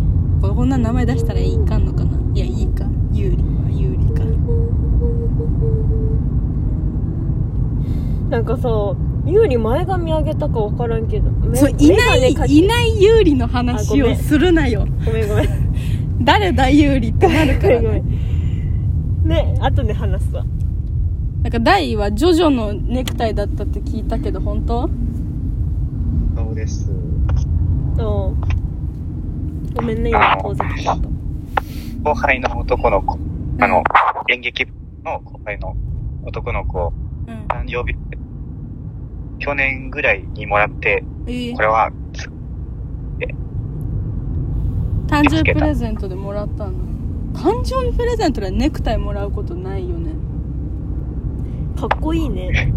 [0.41, 2.19] こんな名前出したらいいかんのかな？
[2.35, 2.87] いやいいか。
[3.13, 3.43] 優里。
[3.43, 4.25] は優里か。
[8.31, 8.69] なんかさ
[9.27, 11.31] ユーリ前髪上げたか分からんけど。
[11.31, 12.35] めそういないい
[12.67, 14.87] ない優里の話をするなよ。
[15.05, 15.49] ごめんごめん。
[16.25, 17.81] 誰だ優里ってなるから。
[17.81, 19.55] ねめん。
[19.55, 20.45] ね後で話すわ。
[21.43, 24.89] なんか大はジョジョのネクタイだったって聞いたけど本当？
[27.99, 28.37] おう
[29.75, 31.17] ごめんね今遠ざけちゃった
[32.07, 33.19] 後輩の男の子、
[33.61, 33.83] あの、
[34.29, 34.73] 演劇部
[35.05, 35.75] の後輩の
[36.23, 36.93] 男の子、
[37.27, 37.47] うん。
[37.49, 37.99] 誕生日、
[39.41, 41.57] 去年ぐらいにもらって、えー。
[41.57, 42.31] これは、つ
[45.09, 46.73] 誕生日プレゼントでもらったの？
[47.35, 50.13] 誕生日プレゼントでネクタイもらうことないよね。
[51.77, 52.73] かっこいいね。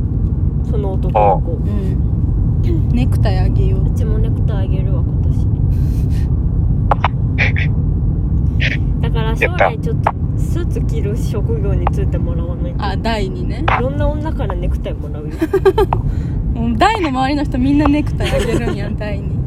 [0.70, 1.52] その男の子。
[1.52, 2.19] うん
[2.92, 3.86] ネクタイあげよう。
[3.86, 5.46] うちもネクタイあげるわ今年。
[9.00, 12.84] だから将来ちょっとスーツ着る職業についてもらわないと。
[12.84, 13.64] あ大にね。
[13.78, 15.30] いろんな女からネクタイもらうよ。
[16.54, 19.40] も う大の周りの人みんなネクタイあげるんや大に。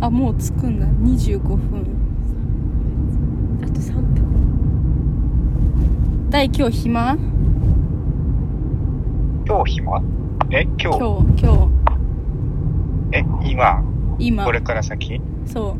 [0.00, 0.86] あもう着くんだ。
[0.86, 1.58] 25分
[3.62, 4.14] あと3
[6.34, 7.16] 分大今日暇？
[9.46, 10.02] 今日暇？
[10.50, 10.98] え今日？
[10.98, 11.70] 今日今
[13.12, 13.82] え今？
[14.18, 14.44] 日今。
[14.44, 15.20] これから先？
[15.46, 15.76] そ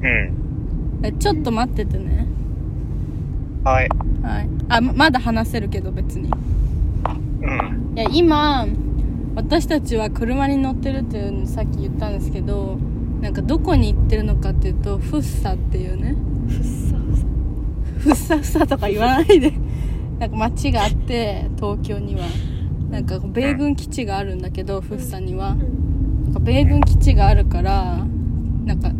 [0.00, 0.06] う。
[0.06, 0.06] ん。
[0.06, 0.34] う
[1.02, 2.28] えちょっと待っててね。
[3.64, 3.88] はい。
[4.22, 4.48] はい。
[4.68, 6.30] あままだ話せるけど別に。
[7.42, 7.98] うん。
[7.98, 8.68] いや今
[9.34, 12.78] 私たちは車に乗ってるっていうのさっき言ったんですけど
[13.20, 16.14] なんかどこに行ってるのかっていうとフッサっていうね
[18.02, 19.52] ふっさふさとか言わないで。
[20.18, 22.22] なんか町があって東京には。
[22.90, 25.50] なんか米軍基地があるんだけどフッサには。
[25.50, 26.24] うん。
[26.24, 28.04] なんか米軍基地があるから
[28.64, 28.90] なんか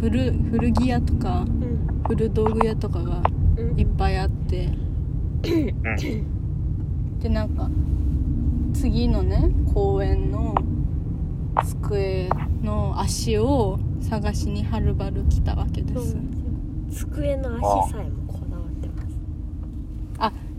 [0.00, 2.02] 古古着屋とかうん。
[2.06, 3.22] 古道具屋とかが
[3.56, 3.80] うん。
[3.80, 4.70] いっぱいあって。
[5.44, 7.18] うん。
[7.18, 7.68] でなんか
[8.72, 10.54] 次のね公園の
[11.64, 12.28] 机
[12.62, 16.16] の足を探しにはるばる来たわけです。
[16.90, 18.23] 机の足さえも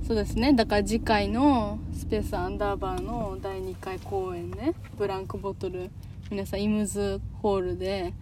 [0.08, 0.54] そうですね。
[0.54, 4.76] だから次回のスペースアンダーバーの第2回公演ね。
[5.00, 5.90] ブランクボトル。
[6.30, 8.14] 皆さんイムズホールで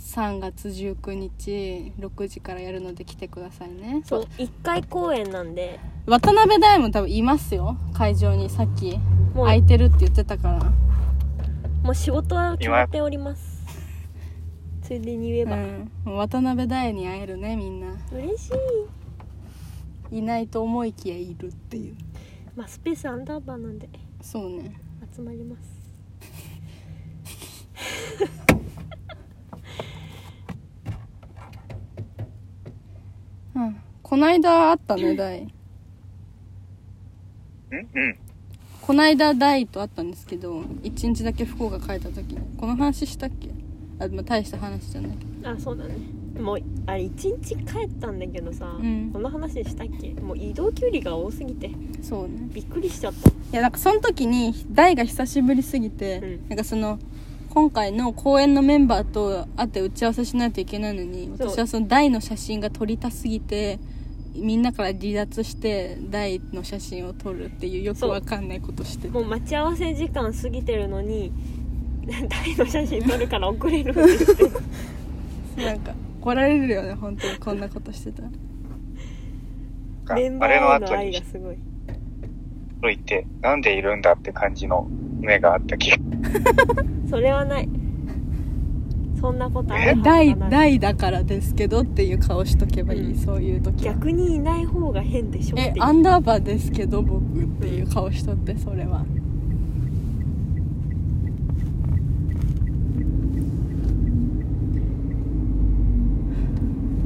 [0.00, 4.00] 3月19日6時からやるので来てくださいね。
[4.06, 5.78] そう1回公演なんで。
[6.06, 7.76] 渡辺大も多分いますよ。
[7.92, 8.98] 会場にさっき
[9.34, 10.72] 空いてるって言ってたから。
[11.82, 13.62] もう仕事は決まっております。
[14.80, 16.16] ついでに言えば、うん。
[16.16, 17.88] 渡辺大に会えるねみんな。
[18.10, 18.52] 嬉しい
[20.10, 21.96] いないと思いきやいるっていう。
[22.54, 23.88] まあスペースアンダーバーなんで。
[24.22, 24.72] そうね。
[25.14, 25.76] 集まります。
[33.54, 33.76] うん。
[34.02, 35.52] こないだあったね 大
[37.72, 38.18] うんうん。
[38.80, 42.34] こないだ大と会ったんですけど一日だけ福岡帰った時。
[42.34, 43.48] にこの話したっけ？
[43.98, 45.16] あでも大した話じゃない。
[45.44, 45.94] あそうだね。
[46.40, 49.10] もうあれ1日帰ったんだけどさ、ん。
[49.12, 50.10] この話したっけ？
[50.20, 51.70] もう移動距離が多すぎて。
[52.02, 52.48] そうね。
[52.52, 53.30] びっくりしちゃった。
[53.30, 56.48] いやなんかその時に大が久しぶりすぎて、うん。
[56.48, 56.98] なんかその
[57.50, 63.78] 今回の公演のメンバーと会って打ち合わせしないといけないのに私はその大の写真が撮りたすぎて
[64.34, 69.08] みんなから離脱して大の写真を撮るっていうよくわかんないことして。
[69.08, 71.32] もう待ち合わせ時間過ぎてるのに
[72.28, 74.44] 大の写真撮るから遅れるって言って。
[75.64, 77.38] なんか怒られるよね本当に。
[77.38, 78.28] こんなことしてたら。
[80.14, 81.56] メンバあれのーへの愛がすごい。
[82.80, 84.86] と言って、なんでいるんだって感じの
[85.20, 85.96] 目があった気が。
[87.10, 87.68] それはない。
[89.20, 93.16] そんなことあるはずが大ない大だからですけどっていう顔しとけばいい、うん。
[93.16, 93.94] そういう時は。
[93.94, 99.04] 逆にいない方が変でしょえアンダーバーですけど僕っていう顔しとってそれは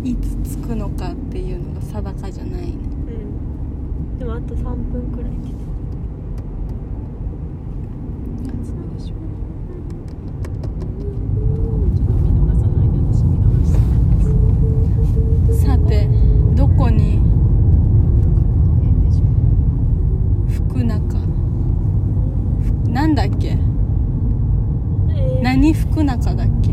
[0.03, 5.35] いつ着くのかっていうのが定かじゃないねうんでもあと3分くらいっ
[15.53, 16.09] さてさて
[16.55, 17.21] どこに
[20.49, 21.19] 福中
[22.63, 23.49] ふなんだっけ？
[23.49, 25.43] えー。
[25.43, 26.71] 何福中だっけ？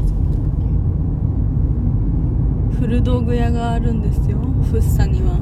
[2.89, 5.39] 古道具屋があるんですよ福生には。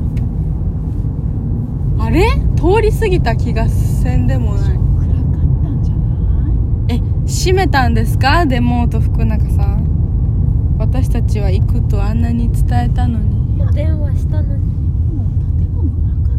[2.01, 2.27] あれ？
[2.57, 4.77] 通り過ぎた気がせんでもない。
[4.77, 6.51] 暗かったんじゃな
[6.93, 6.99] い？
[6.99, 8.47] え閉めたんですか？
[8.47, 10.77] デモード福中さん。
[10.81, 13.63] 私たちは行くとあんなに伝えたのに。
[13.63, 14.65] お電話したのに。
[15.15, 16.39] もう建物なかっ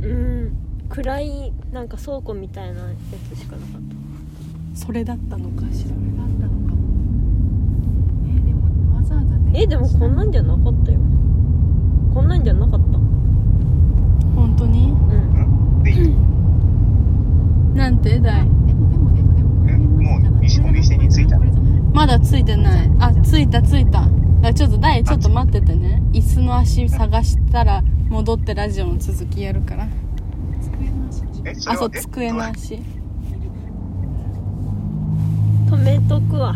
[0.00, 0.14] たよね。
[0.14, 0.56] うん。
[0.88, 2.94] 暗いなんか倉庫みたいなや
[3.34, 3.82] つしかなかっ
[4.72, 5.90] それだったのかしら。
[5.90, 6.78] それだったのかも
[8.24, 11.00] えーでもわざわざ電話たえでもこんなんじゃなかったよ。
[12.14, 12.98] こんなんじゃなかった。
[14.34, 14.90] 本当に？
[14.90, 15.82] うん。
[15.82, 15.92] で
[17.78, 18.18] なんて？
[18.20, 18.88] だいでも
[21.92, 22.90] まだついてない。
[23.00, 24.08] あ着いた着いた。
[24.54, 26.02] ちょっと大ちょっと待っててね。
[26.12, 29.88] 椅子の足探したら戻ってラジオの続きやるから。
[31.66, 32.80] あそう机の足。
[35.66, 36.54] 止めとくわ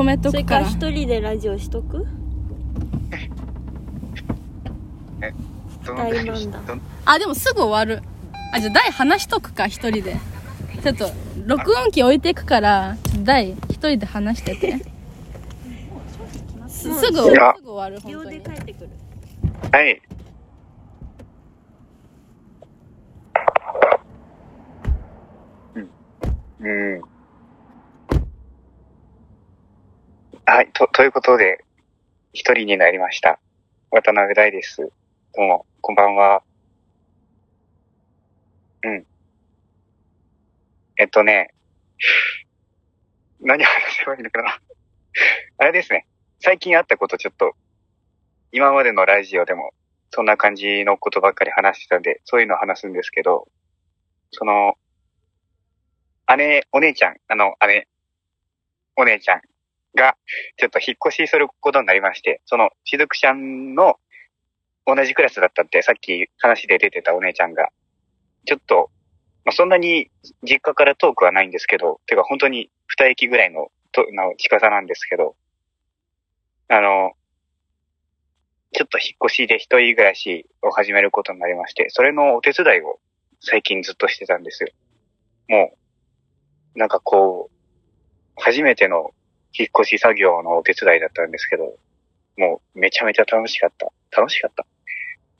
[0.00, 0.60] 止めとそれくから。
[0.60, 2.06] らか一人でラジオしとく？
[5.84, 6.66] ど大漫談。
[6.66, 8.02] どんあでもすぐ終わる。
[8.52, 10.16] あじゃあ大話しとくか一人で。
[10.82, 11.10] ちょっと
[11.44, 14.78] 録音機置いてくからちょっと大一人で話してて。
[16.68, 18.90] すすぐすぐ終わる本秒で当に帰ってくる。
[19.70, 20.02] はい。
[25.74, 25.90] うん。
[26.60, 27.09] うん。
[30.52, 31.64] はい、と、ということで、
[32.32, 33.38] 一人になりました。
[33.92, 34.78] 渡辺大です。
[34.78, 34.90] ど
[35.36, 36.42] うも、こんばんは。
[38.82, 39.06] うん。
[40.98, 41.54] えっとね、
[43.38, 44.60] 何話せばいいのかな。
[45.58, 46.08] あれですね。
[46.40, 47.54] 最近あったことちょっと
[48.50, 49.72] 今までのラジオでも、
[50.10, 53.46] そんな感じのことばっかり話してたんで、そういうの話すんですけど、
[54.32, 54.74] その、
[56.36, 57.86] 姉、お姉ちゃん、あの、姉、
[58.96, 59.42] お姉ちゃん
[59.94, 60.16] が、
[60.56, 63.96] ちょっと引っ越しすることになりまして、その、しずくちゃんの
[64.86, 67.68] 同じクラスだったって、さっき話で出てたお姉ちゃんが、
[68.46, 68.90] ちょっと、
[69.44, 70.10] まあ、そんなに
[70.42, 75.36] 実家から遠くはないんですけど、てか本当に二駅ぐらいのとの近さなんですけど、
[76.68, 77.12] あの、
[78.72, 83.00] ちょっと引っ越しで一人暮らしを始めることになりまして、それのお手伝いを
[83.40, 84.68] 最近ずっとしてたんですよ。
[85.48, 85.72] も
[86.76, 89.10] う、なんかこう、初めての
[89.52, 91.76] 引っ越し作業のお手伝いだったんですけど、
[92.36, 93.92] もうめちゃめちゃ楽しかった。
[94.16, 94.66] 楽しかった。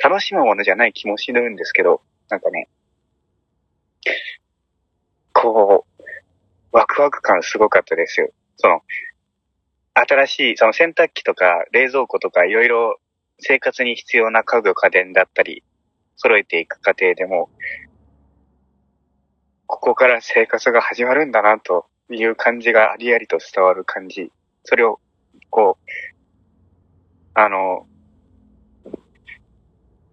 [0.09, 2.69] 楽しむものじゃない気もするんですけど、なんかね、
[5.33, 6.05] こう、
[6.73, 8.31] ワクワク感すごかったですよ。
[8.57, 8.83] その、
[9.95, 13.01] 新しい、その洗濯機とか冷蔵庫とかいろいろ
[13.39, 15.65] 生活に必要な家具家電だったり、
[16.17, 17.51] 揃えていく過程でも、
[19.67, 24.33] ここから生活が始まるんだなという感じがありありと伝わる感じ。
[24.65, 25.01] それを、
[25.49, 25.91] こう、
[27.35, 27.87] あの、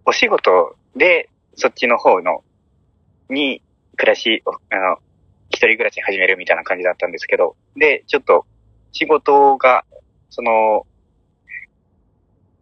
[0.04, 2.42] お仕事でそっちの方の、
[3.28, 3.62] に
[3.96, 4.98] 暮らし、あの、
[5.50, 8.46] 一人暮らし始めるみたいな感じだったんですけど、で、ちょっと
[8.92, 9.84] 仕事が、
[10.30, 10.86] その、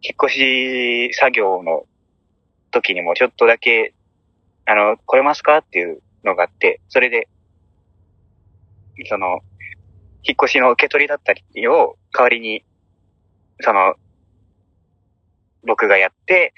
[0.01, 1.85] 引っ越し作業の
[2.71, 3.93] 時にもちょっとだけ、
[4.65, 7.27] あの、来れますかっていうのがあって、それで、
[9.05, 9.39] その、
[10.23, 12.63] 引っ越しの受け取りだったりを代わりに、
[13.61, 13.95] その、
[15.63, 16.53] 僕がやって、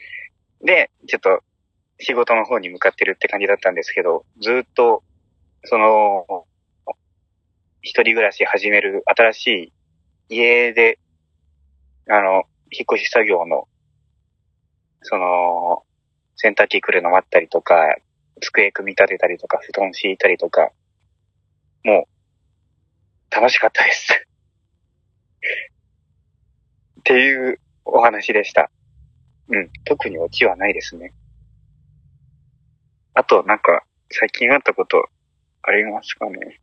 [0.62, 1.42] で、ちょっと
[2.00, 5.04] 仕事の方に向かってるって感じだったんですけど、ずっと、
[5.66, 6.46] その、
[7.82, 9.74] 一人暮らし始める新しい
[10.30, 11.00] 家で、
[12.10, 13.68] あの、引っ越し作業の、
[15.02, 15.84] その、
[16.36, 17.96] 洗濯機来るの待ったりとか、
[18.42, 20.72] 机組み立てたりとか、布団敷いたりとか、
[21.84, 22.19] もう、
[23.32, 24.26] 楽しかったです。
[27.00, 28.70] っていうお話でした。
[29.50, 31.14] うん、特にオチはないですね。
[33.16, 35.10] あと、なんか、最近あったこと、
[35.64, 36.60] ありますかね？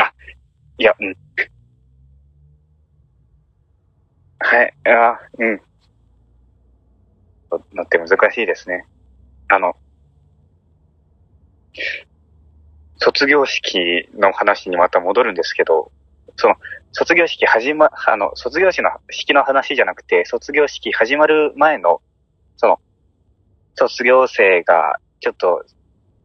[0.00, 0.14] あ、
[0.78, 1.16] いや、うん。
[4.40, 5.62] はい、あ、うん。
[7.74, 8.86] のって難しいですね。
[9.48, 9.76] あの、
[13.02, 15.90] 卒業式の話にまた戻るんですけど、
[16.36, 16.54] その、
[16.92, 22.00] 卒業式始ま、あの、卒業式の式の話じゃなくて、卒業式始まる前の、
[22.56, 22.78] その、
[23.74, 25.64] 卒業生がちょっと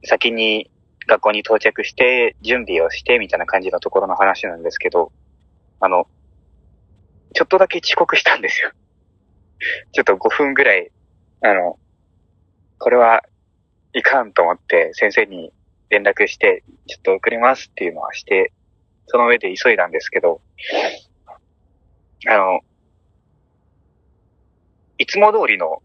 [0.03, 0.69] 先に
[1.07, 5.11] 学校に到着して、準備をして、みたいな感じのところの話なんですけど、
[5.79, 6.05] あの、
[7.33, 8.71] ちょっとだけ遅刻したんですよ。
[9.93, 10.91] ちょっと5分ぐらい、
[11.41, 11.79] あの、
[12.77, 13.23] これは
[13.93, 15.51] いかんと思って先生に
[15.89, 18.51] 連絡して、ちょっと遅れますっていうのはして、
[19.07, 20.41] その上で急いだんですけど、
[22.27, 22.61] あの、
[24.97, 25.81] いつも通りの、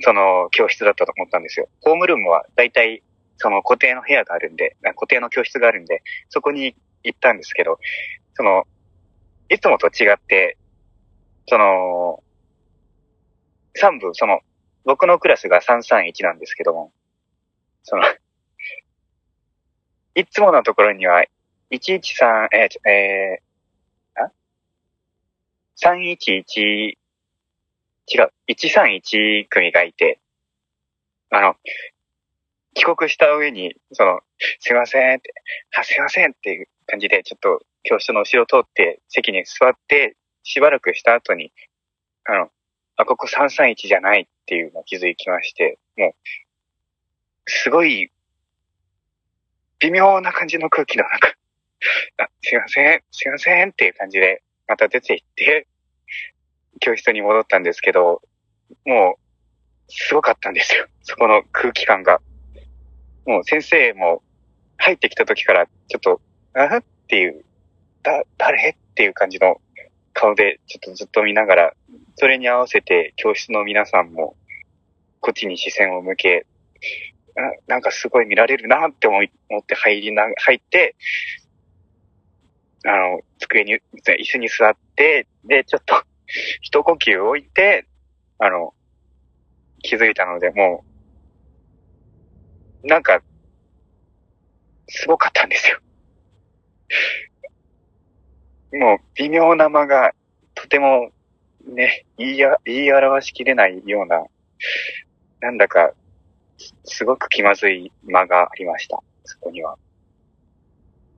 [0.00, 1.68] その、教室だったと思ったんですよ。
[1.82, 3.02] ホームルームは大体、
[3.36, 7.78] その固定の部屋があるんで、固定の教室があるんで、そこに行ったんですけど、
[8.34, 8.64] その、
[9.48, 10.56] いつもと違って、
[11.46, 12.22] その、
[13.74, 14.40] 3部、その、
[14.84, 16.92] 僕のクラスが331なんですけども、
[17.82, 18.02] その、
[20.14, 21.24] いつものところには、
[21.70, 24.32] 113、えーちょ、えー、あ
[25.76, 26.96] ?311、
[28.12, 30.18] 違う、131組がいて、
[31.30, 31.56] あの、
[32.74, 34.20] 帰国した上に、その、
[34.58, 35.32] すいませんって、
[35.76, 41.52] あ、すいませんっていう感じで、ちょっと教室の後ろを通って席に座って、しばらくした後に、
[42.24, 42.50] あの、
[42.96, 46.12] あ、ここ331じゃないっていうのを気づきまして、もう、
[47.46, 48.10] すごい、
[49.80, 51.34] 微妙な感じの空気の中、
[52.18, 55.66] あ、すいません、すいませんっていう感じで、また出て行って、
[56.80, 58.22] 教室に戻ったんですけど、
[58.84, 60.86] もう、すごかったんですよ。
[61.02, 62.20] そこの空気感が。
[63.26, 64.22] もう先生も
[64.76, 66.20] 入ってきた時から、ちょっと、
[66.54, 67.44] あっていう、
[68.02, 68.70] だ、誰？
[68.70, 69.60] っていう感じの
[70.12, 71.72] 顔で、ちょっとずっと見ながら、
[72.16, 74.36] それに合わせて教室の皆さんも、
[75.20, 76.46] こっちに視線を向け、
[77.66, 80.96] なんかすごい見られるなって思って入りな、入って、
[82.84, 86.02] あの、机に、椅子に座って、で、ちょっと、
[86.62, 87.86] 一呼吸置いて、
[88.38, 88.74] あの、
[89.82, 90.84] 気づいたので、も
[92.82, 93.22] う、なんか、
[94.88, 95.78] すごかったんですよ。
[98.78, 100.14] もう、微妙な間が、
[100.54, 101.12] とても、
[101.66, 104.24] ね、言いや、言い表しきれないような、
[105.40, 105.92] なんだか、
[106.84, 109.02] すごく気まずい間がありました。
[109.24, 109.74] そこには。
[109.74, 109.76] っ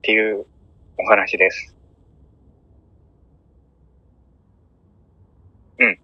[0.01, 0.45] ていう
[0.97, 1.75] お話です。
[5.79, 5.99] うん。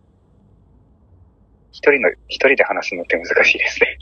[1.72, 3.98] 一人の、一人で話すのって難しいですね。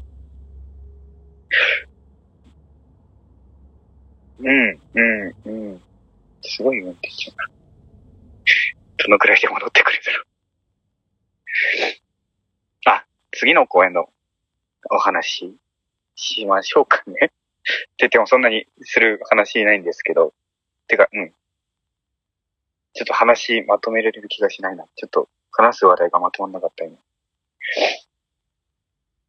[4.39, 5.81] うん、うん、うん。
[6.41, 7.49] すごい運転手だな。
[8.97, 10.27] どのくらいで戻ってくるんだろう。
[12.85, 14.09] あ、次の公演の
[14.89, 15.57] お話し
[16.15, 17.13] しましょうかね。
[17.13, 17.33] っ て
[17.99, 20.33] 言ってもそんなにする話ないんですけど。
[20.87, 21.29] てか、うん。
[22.93, 24.85] ちょっと話まとめられる気がしないな。
[24.95, 26.97] ちょっと話す話題がまとまんなかった今。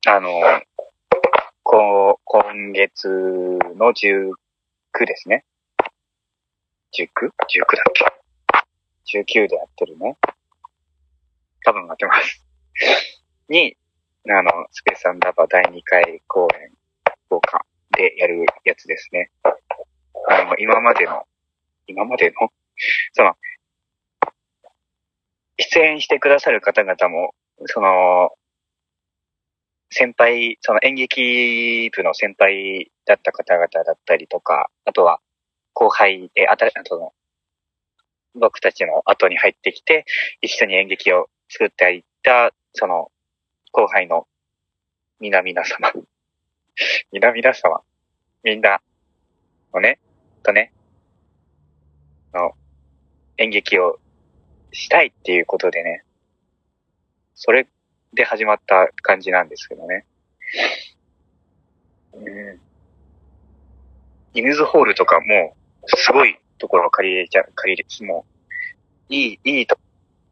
[0.06, 0.62] あの、
[1.62, 4.34] こ、今月の19
[5.04, 5.44] ですね。
[6.92, 8.64] 19?19 だっ
[9.04, 10.16] け ?19 でやってるね。
[11.64, 12.42] 多分合ってます。
[13.48, 13.76] に、
[14.30, 16.70] あの、スペースアンダーバー第2回公演、
[17.26, 17.64] 福岡
[17.96, 19.30] でやるやつですね。
[20.28, 21.24] あの、今までの、
[21.86, 22.52] 今までの、
[23.14, 23.36] その、
[25.56, 27.34] 出演してくださる方々も、
[27.66, 28.36] その、
[29.90, 35.20] 先輩、その演劇部の先輩だった方々だったりとか、あとは
[35.72, 37.14] 後輩で、あた、あと
[38.34, 40.04] 僕たちの後に入ってきて、
[40.42, 43.10] 一緒に演劇を作っていった、その、
[43.72, 44.26] 後輩の
[45.20, 45.92] 皆々様。
[47.12, 47.82] 皆々様。
[48.42, 48.80] みんな、
[49.74, 49.98] のね、
[50.42, 50.72] とね、
[52.32, 52.54] の、
[53.36, 53.98] 演劇を
[54.72, 56.04] したいっていうことでね、
[57.34, 57.68] それ
[58.14, 60.06] で始まった感じなんですけどね。
[62.14, 62.60] うん。
[64.34, 65.56] イムズホールとかも、
[65.86, 68.24] すごいところを借りれちゃ、借りれ、も
[69.10, 69.78] う、いい、いいと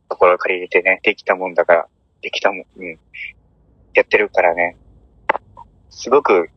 [0.08, 1.88] ところを借りれてね、できたもんだから、
[2.22, 2.98] できたもん、うん。
[3.94, 4.76] やってるからね。
[5.90, 6.50] すごく、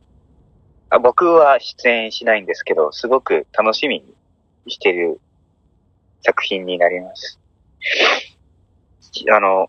[0.90, 4.14] あ僕は出演しないんですけど、すごく楽しみに
[4.68, 5.20] してる
[6.22, 7.38] 作品になります。
[9.32, 9.68] あの、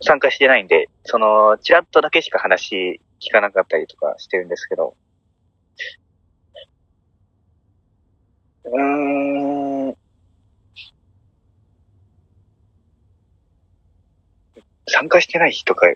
[0.00, 4.96] 参加してないんで、その、ちらっとだけしか話聞かなかったりとかしてるんですけど、
[8.64, 9.81] うーん、
[14.86, 15.92] 参加してない人が、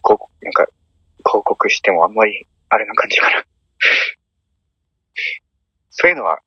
[0.00, 0.66] こう、なんか、
[1.26, 3.44] 広告してもあんまり、あれな感じかな。
[5.90, 6.40] そういうのは、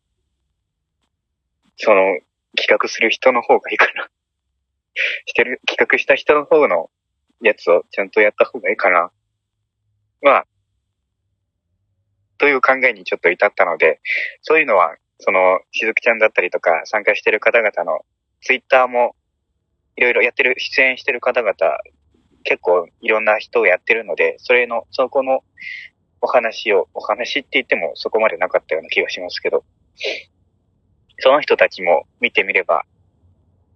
[1.77, 2.19] その、
[2.55, 4.09] 企画する人の方がいいかな。
[5.25, 6.89] してる、企画した人の方の
[7.41, 9.11] やつをちゃんとやった方がいいかな。
[10.21, 10.47] まあ、
[12.37, 13.99] という考えにちょっと至ったので、
[14.41, 18.05] そういうのは、その、しずくちゃんだったりとか、参加してる方々の、
[18.41, 19.15] ツイッターも、
[19.97, 21.53] いろいろやってる、出演してる方々、
[22.43, 25.43] 結構いろんな人をやってるので、それの、そこの
[26.21, 29.65] お話を、お話って言ってもそこまでなかったような気がしますけど、
[31.19, 32.85] その人たちも見てみれば、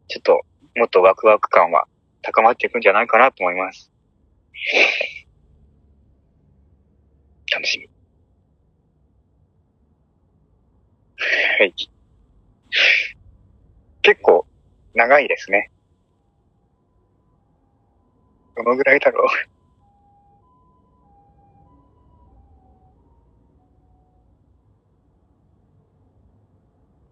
[0.07, 0.41] ちょっと
[0.75, 1.87] もっとワクワク感は
[2.21, 3.91] 高まっていくんじゃないかなと思います。
[7.51, 7.89] 楽しみ。
[11.57, 11.73] はい。
[14.03, 14.45] 結構
[14.93, 15.71] 長いですね。
[18.55, 19.27] どのぐらいだろう。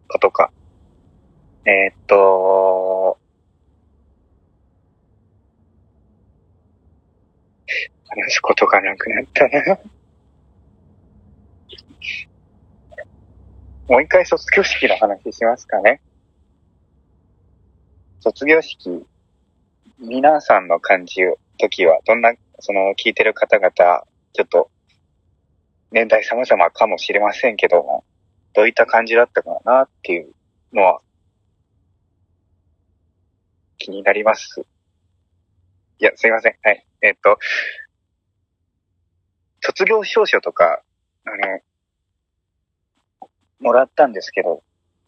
[0.10, 0.52] ことか。
[1.66, 3.18] えーっと、
[8.08, 9.80] 話すことがなくなったな。
[13.88, 16.02] もう一回卒業式の話しますかね。
[18.20, 19.06] 卒業式、
[20.02, 21.22] 皆さんの感じ、
[21.58, 23.72] 時は、どんな、その、聞いてる方々、
[24.32, 24.72] ちょっと、
[25.92, 28.06] 年代様々かもしれませんけども、
[28.54, 30.34] どういった感じだったかなっていう
[30.74, 31.02] のは
[33.78, 34.66] 気になります。
[36.00, 36.56] いや、すいません。
[36.64, 36.86] はい。
[37.02, 37.38] えっと、
[39.62, 40.82] 卒業証書とか、
[41.26, 43.28] あの、
[43.60, 44.64] もらったんですけど、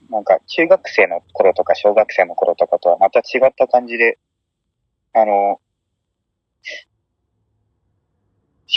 [0.09, 4.17] なんか中学生の頃とか小学生の頃とかとはまた違った感じで、
[5.13, 5.59] あの、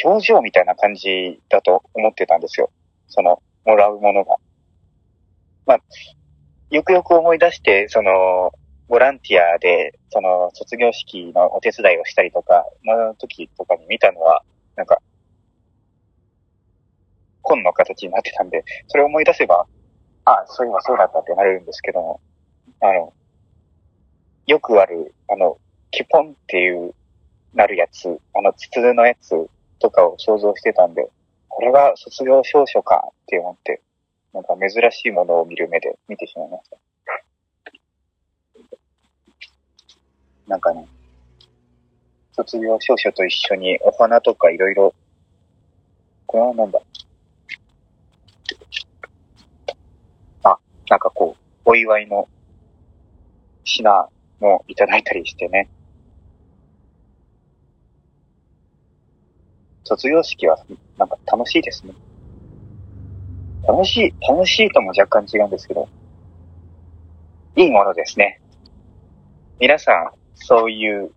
[0.03, 2.70] 表情みたいな感じだと思ってたんですよ。
[3.09, 4.37] その、もらうものが。
[5.66, 5.78] まあ、
[6.70, 8.53] よくよく思い出して、その、
[8.89, 14.43] ボランティアで、その、卒業式のお手伝いをしたりとか、の時とかに見たのは、
[14.76, 14.99] なんか、
[17.43, 19.66] 本の形になってたんで、それを思い出せば、
[20.24, 22.20] あ、そういえばそうだったってなるんですけども、
[22.80, 23.12] あの、
[24.47, 25.59] よくある、あの、
[25.97, 26.92] キュポンっていう、
[27.55, 31.09] なるやつ、あの、筒のやつとかを想像してたんで、
[31.49, 33.80] これが卒業証書かって思って、
[34.32, 36.76] なんか珍しいものを見る目で見てしまいました。
[40.49, 40.84] なんかね、
[42.32, 44.92] 卒業証書と一緒にお花とかいろいろ、
[46.26, 46.80] これはなんだ？
[50.42, 52.28] あ、なんかこう、お祝いの
[53.62, 54.09] 品
[54.40, 55.68] もいただいたりしてね。
[59.85, 60.59] 卒業式は
[60.99, 61.93] なんか楽しいですね。
[63.66, 65.89] 楽しい、楽しいとも若干違うんですけど、
[67.57, 68.41] いいものですね。
[69.61, 71.11] 皆さん、そういう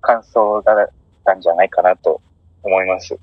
[0.00, 0.88] 感想だっ
[1.24, 2.20] たんじゃないかなと
[2.62, 3.18] 思います。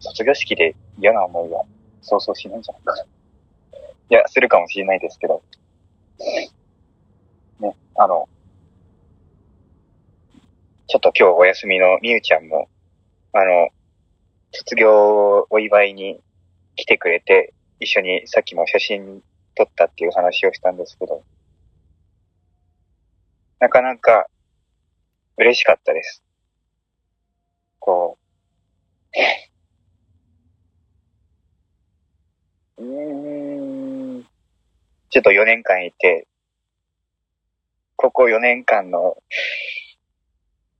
[0.00, 1.64] 卒業式で嫌な思いは
[2.02, 3.02] そうそうしないんじゃないかな。
[3.02, 3.06] い
[4.14, 5.42] や、するかもしれないですけど。
[7.60, 8.28] ね、あの、
[10.88, 12.68] ちょっと今日お休みのみゆちゃんも、
[13.32, 13.68] あの、
[14.52, 16.20] 卒業をお祝いに
[16.76, 19.22] 来てくれて、一緒にさっきも写真
[19.54, 21.24] 撮ったっていう話をしたんですけど、
[23.60, 24.26] なかなか
[25.38, 26.22] 嬉しかったです。
[27.78, 28.18] こ
[32.78, 34.24] う、うん、
[35.10, 36.26] ちょっと4年間いて、
[37.96, 39.16] ここ4年間の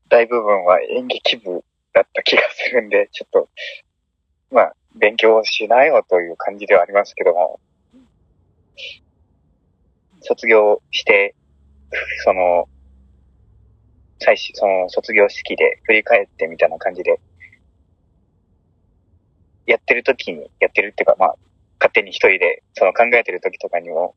[0.09, 3.49] 大部分は演劇部だった気がするんで、ちょっと、
[4.51, 7.61] まあ、勉強しなよという感じではありますけども、
[10.21, 11.35] 卒業して、
[12.25, 12.69] その、
[14.21, 17.21] 最初、その卒業式で振り返ってみたいな感じで、
[19.67, 21.37] やってる時に、やってるっていうか、まあ、
[21.79, 24.15] 勝手に一人で、その考えてる時とかにも、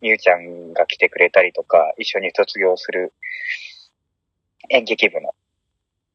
[0.00, 3.12] みゆちゃんが来てくれたりとか、一緒に卒業する
[4.70, 5.34] 演劇部の、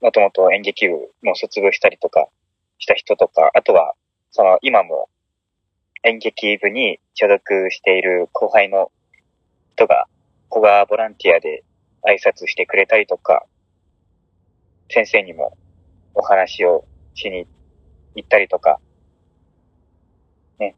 [0.06, 2.28] もともと演劇部も卒業したりとか
[2.78, 3.95] した人とか、あとは、
[4.30, 5.10] その今も
[6.03, 8.91] 演劇部に所属している後輩の
[9.76, 10.06] 人が、
[10.47, 11.64] 子がボランティアで
[12.08, 13.47] 挨拶してくれたりとか、
[14.91, 15.58] 先生にも
[16.14, 16.86] お話を
[17.16, 17.47] しに
[18.14, 18.80] 行ったりとか、
[20.60, 20.76] ね。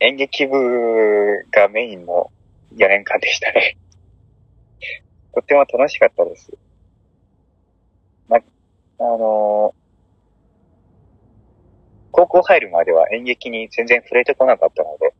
[0.00, 0.56] 演劇部
[1.52, 2.32] がメインの
[2.74, 3.76] 4年間でしたね。
[5.32, 6.50] とっても楽しかったです。
[9.04, 9.74] あの
[12.10, 15.12] 高校入るまでは演劇に全然触れてこなかったので、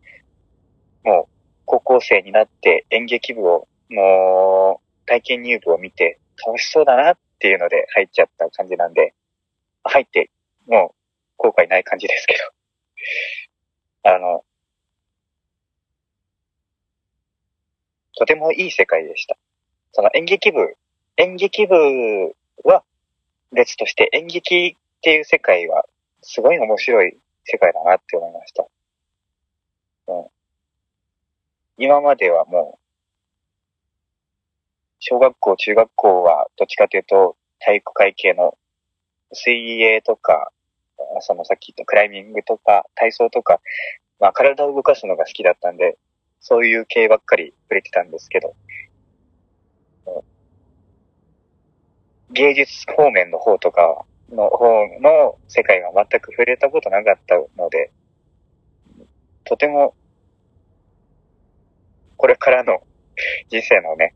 [1.02, 1.32] もう
[1.66, 9.12] 高校生になって演劇部を、もう体験入部を見て楽しそうだなっていうので入っちゃった感じなんで、
[9.82, 10.30] 入って
[10.66, 12.40] もう後悔ない感じですけど。
[14.14, 14.44] あの、
[18.16, 19.36] とてもいい世界でした。
[19.92, 20.76] その演劇部、
[21.16, 21.74] 演劇部
[22.62, 22.84] は
[23.54, 25.84] 別として演劇っていう世界は
[26.22, 28.66] すごい面白い世界だなって思いました。
[30.08, 30.26] うん、
[31.78, 32.84] 今まではもう、
[34.98, 38.56] 小学校、中学校はどっちかというと体育会系の
[39.32, 40.50] 水泳とか、
[41.20, 43.60] そのさっき言ったクライミングとか体操とか、
[44.20, 45.98] まあ体を動かすのが好きだったんで、
[46.40, 48.54] そういう系ばっかり触れてたんですけど、
[52.34, 54.66] 芸術方面の方とかの方
[55.00, 57.92] の世界は全く触れたことなかったので、
[59.44, 59.94] とても、
[62.16, 62.82] これからの
[63.48, 64.14] 人生のね、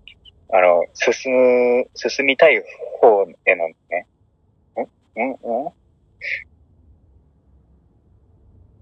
[0.50, 2.62] あの、進む、進みたい
[3.00, 4.06] 方へのね、
[5.16, 5.20] ん？
[5.20, 5.30] ん？
[5.32, 5.36] ん？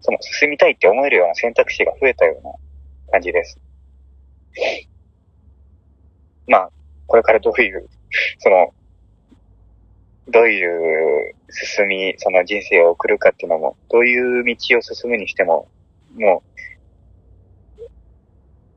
[0.01, 2.53] その進みたいって思えるような選択肢が増えたような
[3.11, 3.59] 感じです。
[6.47, 6.71] まあ、
[7.09, 7.89] これからどういう、
[8.39, 8.73] その、
[10.29, 15.69] どういう進み、その人生を送るかっていうのも、どういう道を進むにしても、
[16.15, 16.43] も
[17.79, 17.83] う、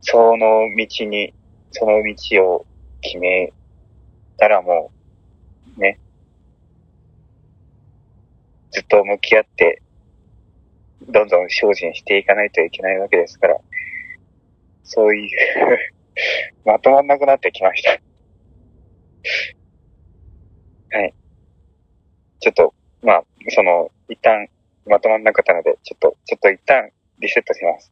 [0.02, 1.34] その道に、
[1.72, 2.66] その道を
[3.02, 3.52] 決め
[4.38, 4.92] たらも
[5.78, 6.00] う、ね、
[8.72, 9.82] ずっと向き合って、
[11.08, 13.58] どんどん精進していかないといけないわけですから、
[14.84, 15.30] そういう、
[16.66, 18.00] まとまんなくなってきました。
[20.92, 21.14] はい。
[22.40, 22.74] ちょっと、
[23.04, 24.48] まあ、その、一旦
[24.86, 27.92] まとまんなかったので、ちょっと、ちょっと一旦リセットします。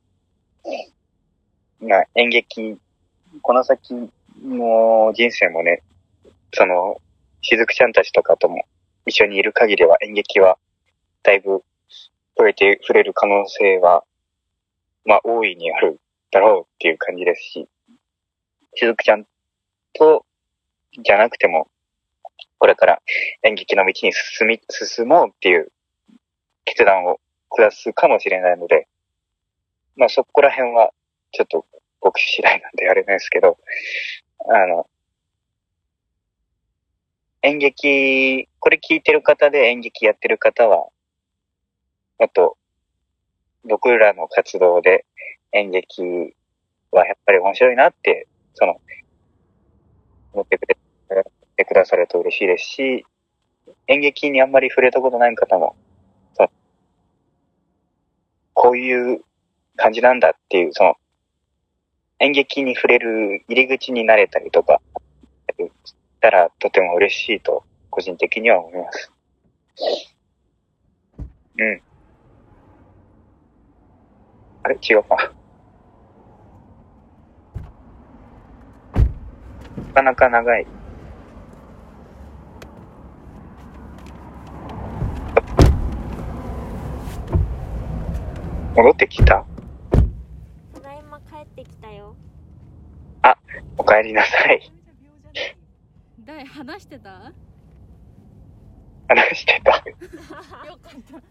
[1.80, 2.78] まあ、演劇、
[3.42, 3.94] この先
[4.44, 5.82] の人生もね、
[6.54, 7.02] その、
[7.42, 8.64] しずくちゃんたちとかとも
[9.06, 10.58] 一緒にいる限りは演劇は
[11.24, 11.64] だいぶ
[12.36, 14.04] 触れて、触れる可能性は、
[15.06, 16.00] まあ、大いにある
[16.32, 17.68] だろうっていう感じですし、
[18.76, 19.26] しずくちゃん
[19.94, 20.26] と、
[21.04, 21.68] じゃなくても、
[22.60, 23.02] これから
[23.44, 25.72] 演劇の道に進み、進もうっていう
[26.66, 28.88] 決断を下すかもしれないので、
[29.96, 30.92] まあそこら辺は
[31.32, 31.66] ちょっと
[32.02, 33.58] 僕次第なんであれなんですけど、
[34.50, 34.88] あの、
[37.44, 40.88] 演劇、これ聞いてる方で演劇やってる方は、
[42.20, 42.58] あと、
[43.64, 45.06] 僕らの活動で
[45.52, 46.36] 演劇
[46.92, 48.82] はやっぱり面白いなって、その、
[50.34, 50.82] 思ってくれて
[51.58, 53.06] てくださると嬉しいですし、
[53.88, 55.76] 演劇にあんまり触れたことない方も、
[58.54, 59.22] こういう
[59.76, 60.96] 感じなんだっていう、その、
[62.20, 64.82] 演劇に触れる入り口になれたりとか、
[65.86, 69.14] したらとても嬉しいと、個人的には思います。
[71.60, 71.82] うん。
[74.64, 74.76] あれ？
[74.76, 75.32] 違うか。
[79.94, 80.68] なかなか長い。
[88.78, 89.44] 戻ってきた？
[90.76, 92.16] ただいま帰ってきたよ
[93.80, 94.72] お帰りなさい。
[96.20, 97.32] 大話してた？
[99.08, 99.72] 話してた。
[100.68, 101.22] よかった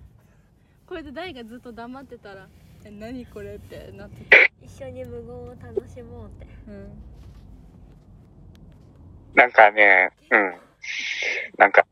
[0.87, 2.49] これで大がずっと黙ってたら
[2.85, 7.03] 「え何これ?」ってなってた一緒に無言を楽しもうってうん
[9.35, 10.55] なんかね、うん。
[11.59, 11.87] なんか、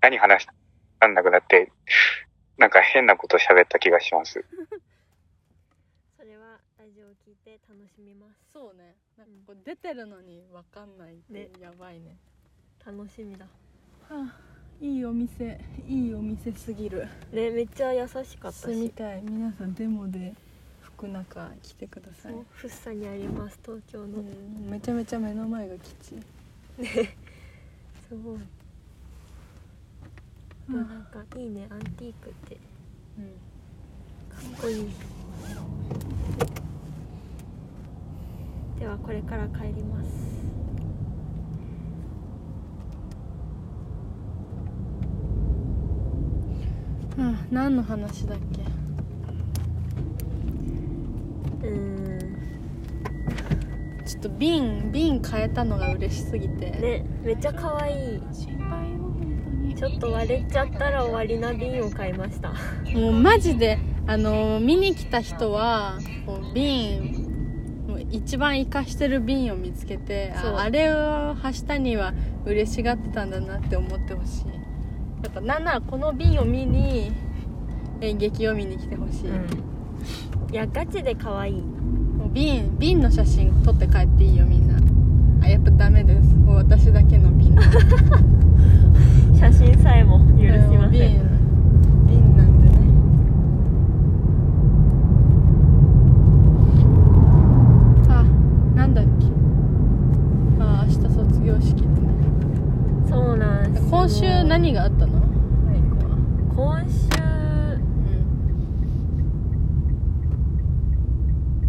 [0.00, 0.54] 何話した？
[1.00, 1.70] かんなくなって、
[2.56, 4.42] なんか変なこと喋った気がします。
[6.56, 8.32] はラジオを聞いて楽しみます。
[8.52, 8.96] そうね。
[9.18, 11.48] なんかこう出てるのに分かんないってね。
[11.60, 12.16] やばいね。
[12.84, 13.44] 楽しみだ。
[14.08, 14.40] はあ
[14.80, 17.06] いいお店いいお店すぎる。
[17.32, 19.22] ねめっちゃ優しかった住みしたい。
[19.22, 20.32] 皆さんデモで
[20.80, 25.92] 福中来てください、そう福生にあります東京の、うん、めちゃめちゃ目の前が基地
[28.08, 28.38] すごい
[30.68, 32.56] でもなんかいいねアンティークって。
[33.18, 33.24] うん。
[34.34, 34.90] かっこいい
[38.86, 40.08] ではこれから帰ります。
[47.18, 48.62] あ何の話だっけ？
[51.66, 52.36] うーん。
[54.06, 58.20] ちょっと瓶瓶変えたのが嬉しすぎて、ねめっちゃ可愛い。
[59.74, 62.52] ちょっと割れちゃったら終わりな瓶を買いました。
[62.94, 67.15] もうマジであの見に来た人はこう瓶
[68.10, 74.46] 一番活かしてる瓶を見つけてああれをはしたには嬉しがってたんだなって思ってほしい。
[75.22, 77.12] やっぱなんならこの瓶を見に
[78.00, 81.54] 演劇を見に来てほしい、いやガチで可愛い。
[81.54, 84.78] もう瓶瓶の写真撮って帰っていいよみんな。
[85.44, 86.34] あやっぱダメです。
[86.34, 87.56] もう私だけの瓶
[89.38, 91.20] 写真さえも許しません瓶
[92.06, 92.76] 瓶なんでね
[98.08, 98.24] あ
[98.74, 99.10] なんだっけ
[100.58, 101.90] あ明日卒業式でね
[103.08, 105.22] そうなんです今週何があったの？
[106.52, 107.08] 今週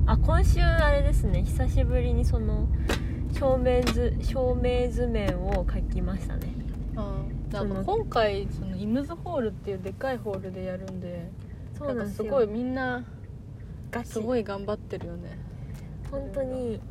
[0.08, 1.44] あ今週あれですね。
[1.44, 2.68] 久しぶりにその
[3.34, 6.48] 照明図照明図面を描きましたね。
[6.96, 7.22] あ
[7.52, 11.30] なんか今回そのイムズホールっていうでかいホールでやるんで
[11.78, 12.24] そうなんですよ。
[12.24, 13.06] かすごいみんな
[14.06, 15.38] すごい頑張ってるよね。
[16.10, 16.82] 本当に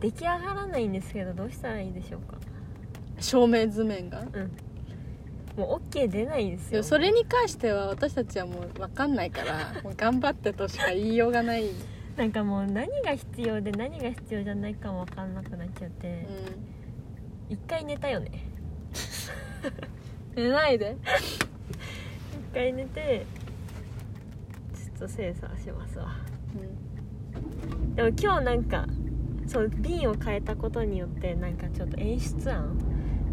[0.00, 2.36] 出来上がらないんですけどどうしたらいいでしょうか？
[3.20, 4.22] 照明図面が？
[5.56, 6.82] もう OK 出ないですよ。
[6.82, 11.76] それに関しては私たちはもう分かんないから もう頑張ってとしか言いようがない、うん、
[12.16, 16.26] なんかもう何が必要で何が必要じゃないかも分かんなくなっちゃって。
[17.48, 18.30] 一回寝たよね。
[20.34, 20.96] 寝ないで。
[22.52, 23.24] 一回寝て
[24.74, 26.16] ちょっと精査しますわ。
[26.54, 27.94] うん。
[27.94, 28.86] でも今日なんか
[29.46, 32.76] そう瓶を変えたことによってなんかちょっと演出案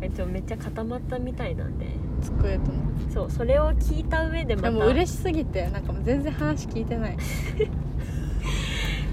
[0.02, 1.88] えっとめっちゃ固まったみたいなんで
[2.24, 7.18] 机とのそうそれを聞いた上でまでたも嬉しすぎてなんかもう全然話聞いてない。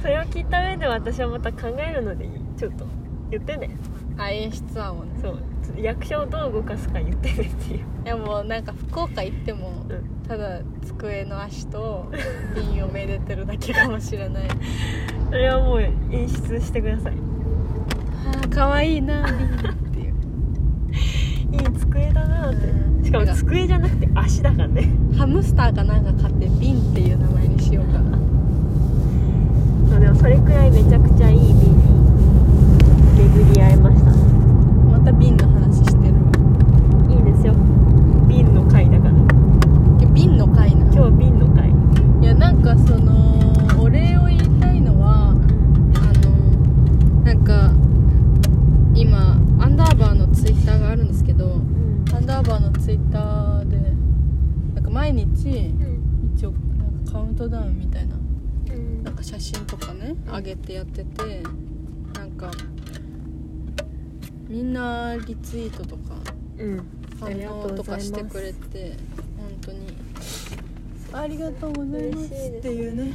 [0.01, 2.31] それを聞いた上で私はまた考えるのでいい。
[2.57, 2.87] ちょっと
[3.31, 3.77] 言ってね。
[4.17, 5.11] あ演出案をね。
[5.21, 5.39] そう。
[5.77, 7.79] 役所をどう動かすか言ってねっていう。
[7.79, 10.21] いやもうなんか福岡行ってもうん。
[10.27, 12.11] ただ机の足と
[12.55, 14.49] 瓶をめでてるだけかもしれない。
[15.29, 15.95] それはもう演
[16.29, 17.15] 出してください。
[18.27, 19.90] あーかわいいな瓶
[21.53, 22.67] いういい机だなって。
[22.67, 23.05] うん。
[23.05, 24.89] しかも机じゃなくて足だからね。
[25.17, 28.19] ハムスターかなんか買って瓶っていう名前にしようかな。
[29.91, 31.55] そうでもそれくらいめちゃくちゃいい瓶。
[31.55, 31.55] に
[33.17, 34.11] 巡り合えました。
[34.91, 36.21] また瓶の話してるわ。
[37.11, 37.55] いいですよ。
[38.29, 39.15] 瓶の回だから。
[40.03, 41.71] え瓶の回な今日瓶の回
[42.21, 43.41] いやなんかその
[43.83, 46.31] お礼を言いたいのはあの
[47.25, 47.73] なんか
[48.95, 51.20] 今アンダーバーのツイッターがあるんです
[52.21, 53.77] ンダーバーのツイッターで
[54.75, 56.33] なんか毎日うん。
[56.37, 59.03] 一応なんかカウントダウンみたいなうん。
[59.03, 61.43] なんか写真とかね上げてやってて
[62.15, 62.51] なんか
[64.49, 66.15] みんなリツイートとか
[67.21, 67.31] 反
[67.63, 68.97] 応とかしてくれて
[69.37, 69.81] 本当に。
[71.13, 73.13] ありがとうございますっていうね。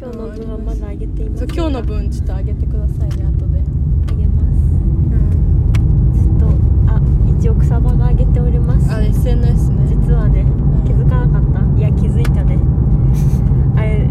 [0.00, 3.60] 今日の分はまだあげています今日の分ちょっと上げてくださいね後で
[4.08, 4.58] あげます
[6.16, 6.46] ちょっと
[6.90, 7.00] あ
[7.38, 9.86] 一応草場があげておりますあ SNS ね。
[9.88, 10.46] 実はねん。
[10.86, 11.78] 気づかなかった。
[11.78, 12.58] いや気づいたね。
[13.76, 14.08] あれ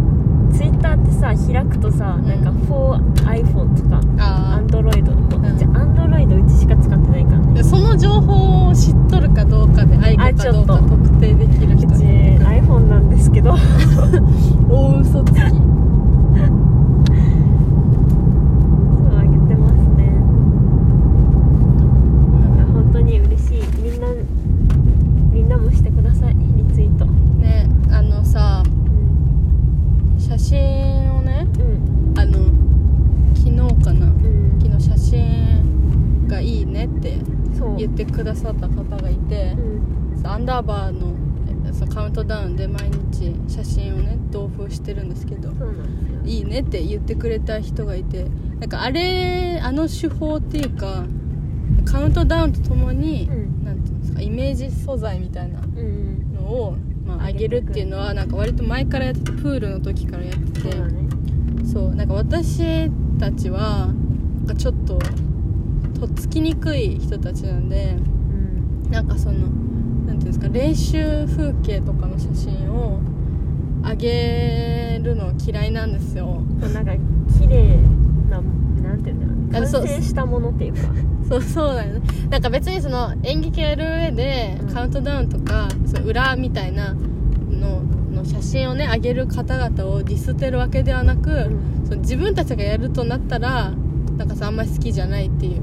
[0.54, 2.28] ツイッターってさ開くとさ、ん。
[2.28, 5.58] なんか 4iPhone とかあ Android も、ん。
[5.58, 7.60] じゃ Android うちしか使ってないからね。
[7.60, 13.56] あその情報を知っとるかどうかで愛かかどうかあちょ特定できるうち人によってくる iPhone なんですけど。
[14.70, 15.50] 大嘘つきそう
[19.18, 20.14] あげてますね
[22.74, 24.08] 本当に嬉しいみんな
[25.34, 28.70] みんなもしてくださいリツイートねあのさう
[30.18, 32.20] ん写真をねうん。
[32.20, 32.40] あの
[33.36, 34.60] 昨日かなうん。
[34.62, 37.18] 昨日写真がいいねって
[37.78, 40.28] 言ってくださった方がいてう、ん。
[40.28, 41.14] アンダーバーの
[41.70, 45.52] えそのカウントダウンで毎日写真をね同封してるんですけど
[46.26, 48.26] いいねって言ってくれた人がいて
[48.60, 51.04] なんかあれあの手法っていうか
[51.86, 53.64] カウントダウンとともに、うん。
[53.66, 56.34] なんていうんですかイメージ素材みたいなうん。
[56.36, 56.78] のを、ま
[57.20, 61.00] あ、上げるっていうのはなんか割と前からやっててプールの時からやってて。
[61.72, 62.90] そうなんか私
[63.20, 64.98] たちはなんかちょっと
[66.00, 67.96] とっつきにくい人たちなんで
[68.86, 68.92] うん。
[68.92, 73.00] なんかそのなんていうんですか練習風景とかの写真を
[73.84, 76.42] 上げるの嫌いなんですよ。
[76.74, 76.94] なんか
[77.40, 77.78] 綺麗
[78.30, 78.42] な
[78.82, 80.80] なんていうんだろう完成したものっていうか
[81.30, 82.02] そう そうだよね。
[82.30, 84.74] なんか別にその演劇やる上でうん。
[84.74, 91.34] カウントダウンとか、その裏みたいなのの写真をね上げる方々をディスってるわけではなく、う
[91.84, 91.88] ん。
[91.88, 93.72] その自分たちがやるとなったら
[94.18, 95.62] なんかさあんまり好きじゃないっていう。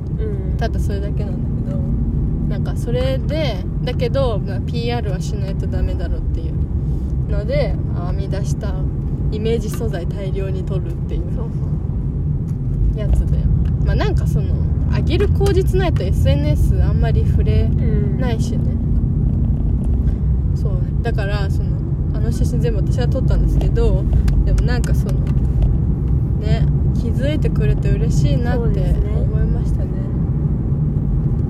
[0.53, 0.57] うん。
[0.57, 1.77] ただそれだけなんだけど。
[2.49, 6.55] なんかそれでだけど、まあ、PR はしないとダメだろうっていう。
[7.29, 8.73] のでまあ編み出した
[9.33, 11.23] イメージ素材大量に撮るっていう。
[12.97, 13.39] やつで
[13.85, 14.55] まあなんかその
[15.07, 18.75] 上げる口実ないと SNS あんまり触れないしね
[20.57, 21.77] そうねだからその
[22.15, 24.03] あの写真全部私が撮ったんですけど
[24.45, 25.13] でもなんかその
[26.41, 29.91] ね気づいてくれて嬉しいなって思いましたね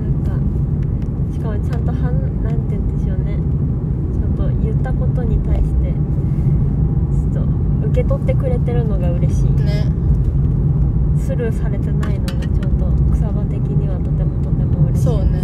[0.03, 3.37] なんかしかもちゃんとはんなんて言うんでしょうね
[4.13, 5.93] ちゃんと言ったことに対して
[7.33, 7.47] ちょっ
[7.81, 9.87] と受け取ってくれてるのが嬉しいね
[11.19, 15.41] スルーされてないのがちゃんと草場的にはとてもとても嬉しいそうね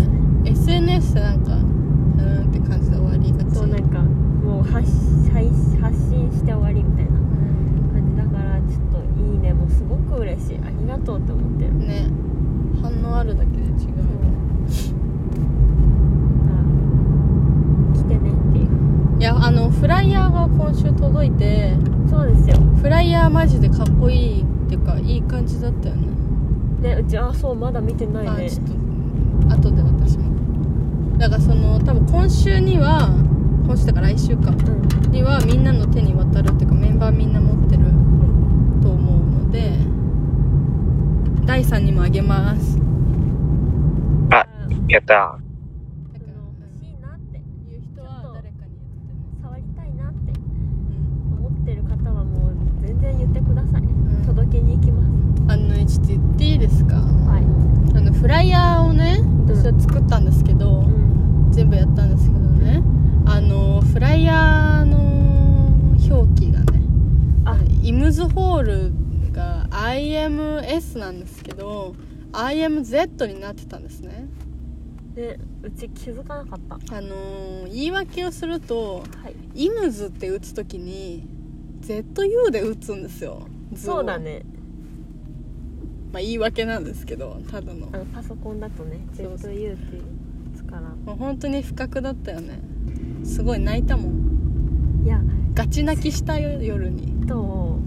[0.62, 3.56] SNS ってなんかうーんって感じで終わりがち。
[3.56, 4.88] そうなんかもう発
[5.32, 7.10] 発発信して終わりみたいな。
[7.92, 10.58] 感じだからちょっといいねもうすごく嬉しい。
[10.58, 11.74] ありがとうって思ってる。
[11.74, 12.06] ね。
[12.80, 13.72] 反応あるだけで違う
[16.46, 16.54] あ
[17.92, 18.68] 来てねっていう。
[19.18, 21.74] いやあのフライヤーが今週届いて
[22.08, 22.56] そうですよ。
[22.80, 26.06] フライヤーマジでかっこいいっていうかいい感じだったよね。
[26.80, 28.46] ねうちあそうまだ見てないね。
[28.46, 28.81] あちょっと
[31.22, 33.06] だからその多分今週には
[33.64, 34.50] 今週だから来週か。
[34.50, 35.12] うん。
[35.12, 37.84] にはみんなの手に渡るっていうかメンバーみんな持ってる
[38.82, 39.70] と思うので
[41.46, 42.76] 第3にもあげます。
[44.32, 44.44] あ
[44.88, 45.38] やっただから
[46.58, 48.74] 欲しいなって言う人は誰かに
[49.40, 50.48] 触りたいなって言ってね
[51.38, 61.12] 思ってる方はもう全然言ってくださいうん、うん届けに行きますあのねちちょっと言っていいですかはいあのフライヤーをね私は作ったんですけど、うん
[61.52, 62.82] 全部やったんですけどね
[63.26, 64.98] あのフライヤーの
[66.10, 66.82] 表記がね
[67.44, 71.94] あイムズホールが IMS なんですけど
[72.52, 74.28] IMZ になってたんですね。
[75.14, 76.96] でうち気づかなかった。
[76.96, 79.34] あのー言い訳をするとはい。
[79.66, 81.26] イムズって打つ時に
[81.82, 83.46] ZU で打つんですよ。
[83.74, 84.42] そうだね。
[86.12, 87.88] まあ言い訳なんですけどただの。
[87.92, 89.76] あのパソコンだとね ZU っていう
[90.54, 90.82] つから。
[90.82, 92.60] もう本当に不覚だったよね。
[93.24, 95.02] すごい泣いたもん。
[95.04, 95.20] いや。
[95.54, 97.26] ガチ泣きしたよ夜に。
[97.26, 97.78] と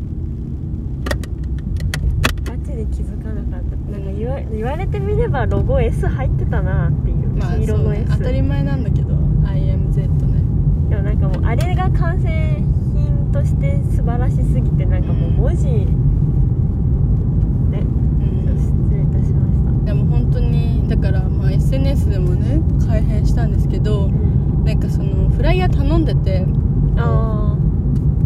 [2.43, 8.05] ガチで気づかなかったなんか言わ言われてみればロゴ S 入ってたなっていう、まあ黄色のそうね。
[8.07, 10.39] S 当たり前なんだけど IMZ ね。
[10.89, 15.79] でもなんかもうあれが完成品として素晴らしすぎてなんかもう文字、ね。
[17.79, 18.57] うん。
[18.59, 19.85] 失礼いたしました。
[19.85, 26.45] でも本当にだからまあ SNS でもね改変したんですけどなんかそのフライヤー頼んでて。
[26.97, 27.57] あ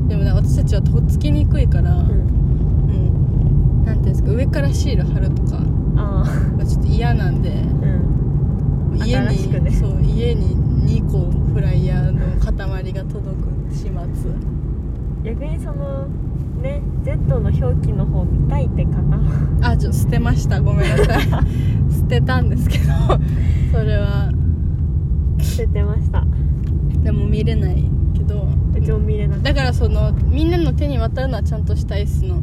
[0.08, 5.58] でもね私たちはとっつきにくいから、あうんもうなんていうんですか上からシール貼るとか、
[5.96, 6.24] あ
[6.58, 8.98] まあ、ちょっと嫌なんであうん。
[9.06, 9.70] 家新しくね。
[9.70, 10.56] に、そう家に
[11.02, 13.92] 2個フライヤーの塊が届く始末。
[15.24, 16.08] 逆にその
[16.62, 18.92] ね Z の表記の方見たいって方。
[18.92, 20.62] はあちょっと捨てました。
[20.62, 21.22] ごめんなさい。
[21.94, 22.86] 捨てたんですけど
[23.72, 24.32] それは。
[25.40, 26.26] 捨ててました。
[27.04, 28.48] でも見れないけど。
[28.78, 32.42] うちも見れなかっだからそのみんなの手に渡るのはちゃんとした S のた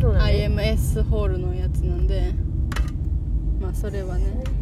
[0.00, 0.48] そうだね。
[0.48, 2.32] IMS ホールのやつなんで
[3.60, 4.56] まあそれはね、うん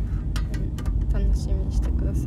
[1.12, 2.26] 楽しみにしてくださ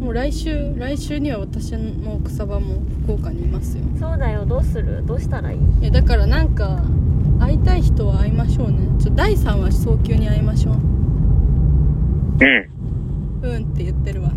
[0.00, 3.84] もう来週来週には私の草場も福岡にいますよ。
[4.00, 5.04] そうだよどうする？
[5.06, 5.58] どうしたらいい？
[5.82, 6.82] いやだからなんか
[7.38, 8.78] 会いたい人は会いましょうね。
[8.98, 10.74] ちょ第3は早急に会いましょう。
[10.74, 10.80] うん。
[13.42, 14.32] うんって言ってるわ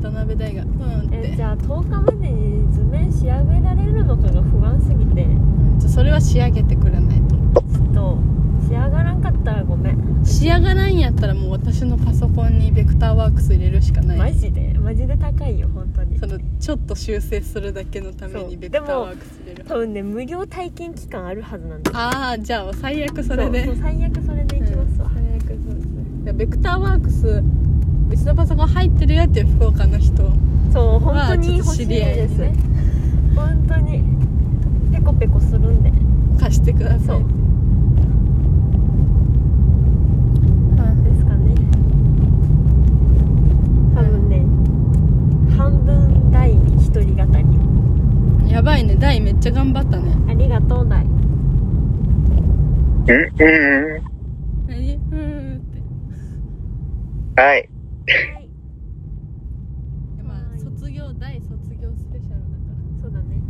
[0.00, 0.68] 渡辺大がうん
[1.06, 1.30] って。
[1.32, 5.22] えじゃあ10日までに図面仕上げられるのかが不安すぎて。
[5.22, 5.48] うん
[5.80, 7.36] それは仕上げてくれないと。
[7.36, 8.18] ちょっと
[8.66, 10.24] 仕上がらんかったらごめん。
[10.24, 14.18] 仕上がらんやったらもう私のパソコンにベクターワークス入れるしかない。
[14.18, 14.74] マジで？
[14.74, 16.18] マジで高いよ本当に。
[16.18, 19.64] そのちょっと修正するだけのためそうにベクターワークス入れる。
[19.64, 23.66] 多分ね無料体験期間あるはずなんだああじゃあ最悪それで。
[23.66, 25.14] そうそう最悪それでいきますわ、うん。
[25.14, 26.04] 最悪そうですね。
[26.24, 27.42] いやベクターワークス
[28.10, 30.22] うちのパソコン入ってるよっていう福岡の人。
[30.72, 32.52] そう本当に知り合いですにね。
[33.34, 34.02] 本当に。
[34.92, 35.92] ペコペコするんで。
[36.40, 37.00] 貸してください。
[37.06, 37.18] そう。
[40.76, 41.54] はですかね。
[43.94, 44.44] 多分ね
[45.56, 47.44] 半分第一人語り。
[48.48, 48.96] いやばいね。
[48.96, 50.14] 大めっちゃ頑張ったね。
[50.28, 51.08] ありがとう大う
[53.10, 53.18] ん、うん、
[54.66, 55.78] 何うーんって。
[55.78, 55.80] う
[57.40, 57.42] ん。
[57.42, 57.68] はい。
[60.24, 62.36] まあ卒業大卒業スペシャルだから
[63.02, 63.42] そうだね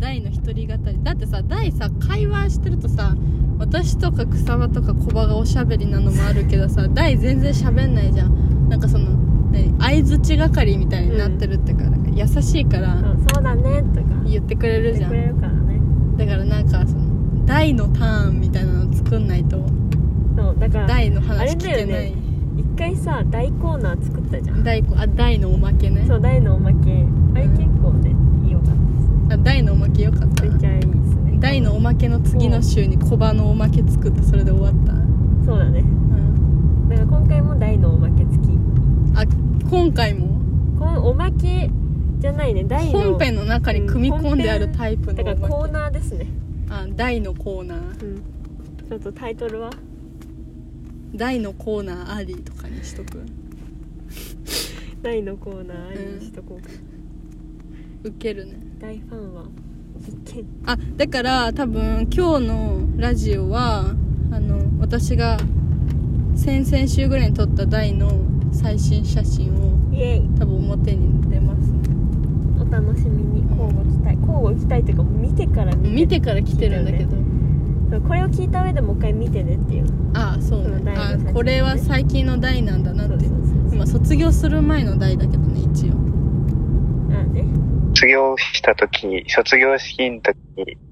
[0.00, 3.14] 大の一人語りだってさ大さ会話してるとさ
[3.58, 8.68] 私とか草場とか小場がおしゃべりなのもあるけどさ大全然喋んないじゃん。
[8.70, 9.10] なんかその
[9.50, 12.96] 何相づち係みたいになってるってか,、なんか優しいから
[13.28, 14.22] そうだねとか。
[14.24, 15.10] 言ってくれるじゃん。
[15.10, 15.80] 言ってくれるからね。
[16.16, 19.58] だからなんかその大のターンみたいなの作んないと。
[20.36, 22.08] そうだから大の話聞けなだよね。
[22.56, 24.62] い、一回さ大コーナー作ったじゃん。
[24.62, 26.04] 大あ大のおまけね。
[26.06, 27.04] そう大のおまけ。
[27.34, 28.14] あれ結構ね
[28.48, 29.34] 良かったですね。
[29.34, 30.44] あ大のおまけよかった。
[30.44, 30.70] めっちゃ
[31.40, 34.92] 大のおまけの次の週に小場のおまけ作ってそれで終わった、
[35.44, 35.80] そうだね。
[35.80, 38.50] うん、だから今回も大のおまけ付き。
[39.16, 39.24] あ
[39.68, 40.40] 今回も？
[40.78, 41.70] このおまけ
[42.18, 42.64] じゃないね。
[42.64, 46.26] 大の本編の中に組み込んであるタイプのだからコーーナーですね。
[46.68, 48.04] あ大のコーナー。
[48.04, 48.22] うん。
[48.88, 49.70] ちょっとタイトルは？
[51.14, 53.24] 大のコーナーありとかにしとく？
[55.02, 56.68] 大のコーナーにしとこうか、
[58.04, 58.58] ウケるね。
[58.78, 59.44] 大ファンは
[60.66, 63.94] あだから多分今日のラジオは
[64.32, 65.38] あの私が
[66.34, 68.10] 先々週ぐらいに撮った大の
[68.52, 70.28] 最新写真をイエイ。
[70.38, 71.72] 多分表に出ます。
[72.60, 73.42] お楽しみに。
[73.50, 74.18] 交互期待。
[74.20, 77.10] 交互期待っていうか見てから見て見てから来てるんだけど、
[77.90, 79.86] そうこれを聞いた上でもう一回見てねっていう。
[80.14, 80.94] ああそうね。
[80.96, 83.26] あこれは最近の大なんだなって。
[83.72, 85.94] 今卒業する前の代だけどね一応
[88.00, 90.34] 卒業した時、卒業式の時、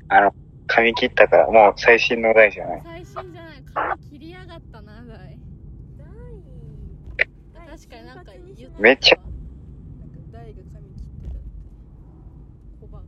[0.08, 0.34] あの、
[0.66, 2.82] 髪切ったから、もう最新の代じゃない？
[2.84, 3.62] 最新じゃない。
[3.72, 5.38] 髪切りやがったな大
[7.78, 9.32] 確かになんか言ってためっちゃなんか
[10.32, 11.40] 大が髪切ってたって
[12.80, 13.04] コバが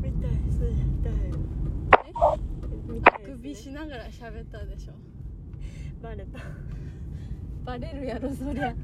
[0.00, 0.70] みたいですね。
[3.26, 4.92] 首しながら喋ったでしょ。
[6.00, 6.38] バレた。
[7.64, 8.74] バレるやろそりゃ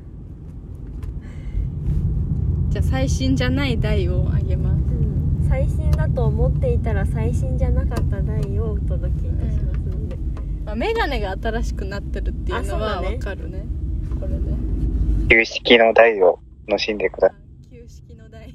[2.77, 4.83] じゃあ最新じゃない台をあげます。
[4.83, 5.47] うん。
[5.49, 10.19] 最新だと思っていたら最新じゃなかった台をお届けいたしますので、
[10.63, 13.65] まあ、メガネが新しくなってるっていうのはわかるね。
[14.21, 14.53] これで。
[15.31, 17.39] 旧式の台を楽しんでください。
[17.71, 18.53] 旧式の台。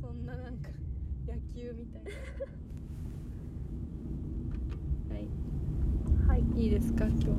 [0.00, 0.70] そんななんか
[1.28, 2.10] 野球みたいな。
[6.32, 6.40] はい。
[6.40, 6.62] はい。
[6.62, 7.04] いいですか？
[7.04, 7.34] 今日は。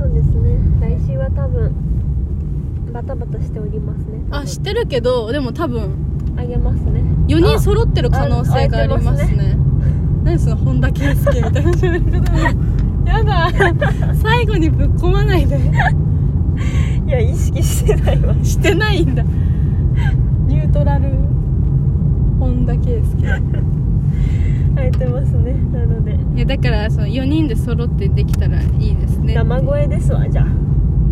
[0.00, 0.58] そうですね。
[0.80, 1.85] 来週は多分
[2.96, 4.24] バタバタしておりますね。
[4.30, 7.02] あ知ってるけどでも多分あげますね。
[7.28, 9.58] 4人揃ってる可能性がありますね。
[10.24, 12.22] 何その本田圭佑みたい
[13.04, 13.50] な やだ。
[14.16, 15.58] 最後にぶっ込まないで。
[17.06, 18.34] いや意識してないわ。
[18.42, 19.22] してないんだ。
[20.46, 21.10] ニュートラル。
[22.40, 23.42] 本田圭佑。
[24.74, 25.54] 空いてますね。
[25.70, 26.18] なので。
[26.34, 30.46] いやだからその4人で揃ってできたらいいですね生声ですわじゃあ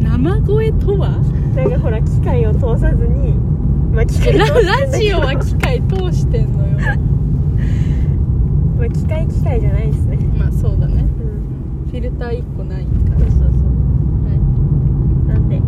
[0.01, 1.11] 生声とは？
[1.55, 3.33] なんかほら機械を通さずに
[3.93, 6.79] まあ機械ララジオは機械通してんのよ。
[8.79, 10.17] まあ機械機械じゃないですね。
[10.37, 11.03] まあそうだね。
[11.03, 11.91] うん。
[11.91, 13.51] フィルター1個ないかそうそうそう。
[15.29, 15.63] なんで？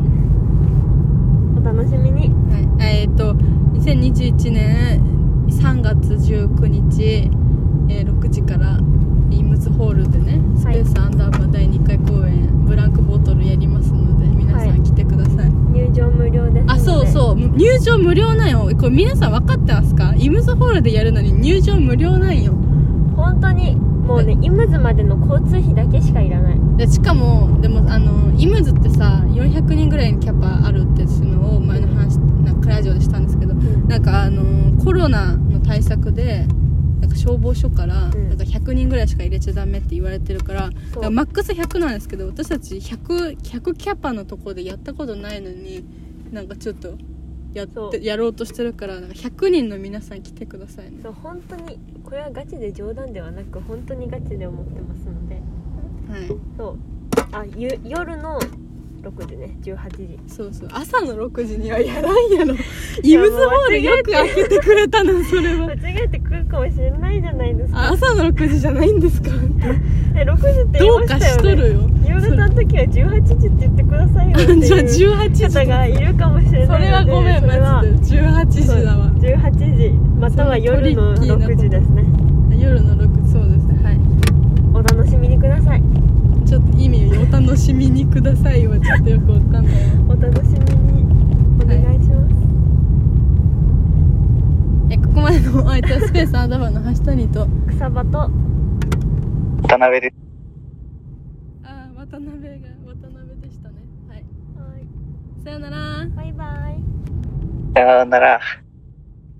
[1.60, 2.28] お楽しみに。
[2.50, 5.00] らはい、はい、えっ、と2021年
[5.48, 7.30] 3月19日、
[7.88, 8.78] えー6時から
[9.30, 13.92] イムズホールでねスペースアンダーバー第2回公演ブランクボトルやります
[14.76, 17.36] ん来てください、入場無料ですあそうそう。
[17.36, 18.70] 入場無料なんよ。
[18.78, 20.14] これ皆さん分かってますか？
[20.16, 22.52] イムズホールでやるのに入場無料なんよ。
[23.16, 26.58] 本当にもうねイムズまでの交通費だけしかいらない。
[26.76, 33.88] でしかもでもあのイムズってさ400人ぐらいにキャパあるっていうのを前の話なんかラジオでしたんですけどん。
[33.88, 36.46] なんかあのコロナの対策で
[37.16, 38.28] 消防署から、ん。
[38.28, 45.84] なんか100人ぐらいしか入れちゃダメって言われてるかららマックス100なんですけど私たち 100, 100キャパのところでやったことないのに
[46.32, 46.96] なんかちょっと
[47.54, 50.98] やってやろうとしてるからなんか100人の皆さん来てくださいね。
[51.02, 55.36] そう本当にこれはガチで冗談ではなく本当にガチで思ってますので。
[56.10, 56.28] はい。
[56.56, 56.78] そう。
[57.32, 58.38] あゆ夜の
[59.08, 60.18] 6時ね18時。
[60.26, 60.68] そうそう。
[60.72, 62.54] 朝の6時にはやらんやろ。
[63.02, 65.66] イムズホールよく開けてくれたのそれは。
[65.68, 67.78] 間違えて来るかもしれないじゃないですか。
[67.80, 69.30] あ朝の6時じゃないんですか？
[70.16, 71.42] え6時って言いどうかましたよね。
[71.42, 71.90] しとるよ。
[72.06, 75.44] 夕方の時は18時って言ってくださいよってじゃあいう18時。
[75.46, 77.82] 方がいるかもしれそないのでれはごめんそれは。
[77.82, 78.22] マジで。
[78.22, 79.10] 18時だわ。
[79.10, 79.90] そう18時
[80.20, 82.04] または夜のそのトリッキーな6時ですね。
[82.58, 83.84] 夜の6時そうですね。
[83.84, 84.00] はい。
[84.74, 85.82] お楽しみにください
[86.86, 89.64] 意味をお楽しみにくださいはちょっとよくわかんない。
[90.06, 90.58] わお楽しみ
[90.92, 91.02] に。
[91.60, 91.98] お願い。
[91.98, 92.34] します、
[94.92, 97.48] えここまでのお相手はスペースアンダーバーの橋谷と。
[97.66, 98.30] 草場と。
[99.62, 100.14] 渡辺です。
[101.64, 103.74] あー渡辺が渡辺でしたね。
[104.08, 104.18] はい。
[104.18, 104.22] は
[104.78, 104.86] い。
[105.42, 106.06] さよなら。
[106.14, 106.80] バイバイ。
[107.74, 108.40] さようなら。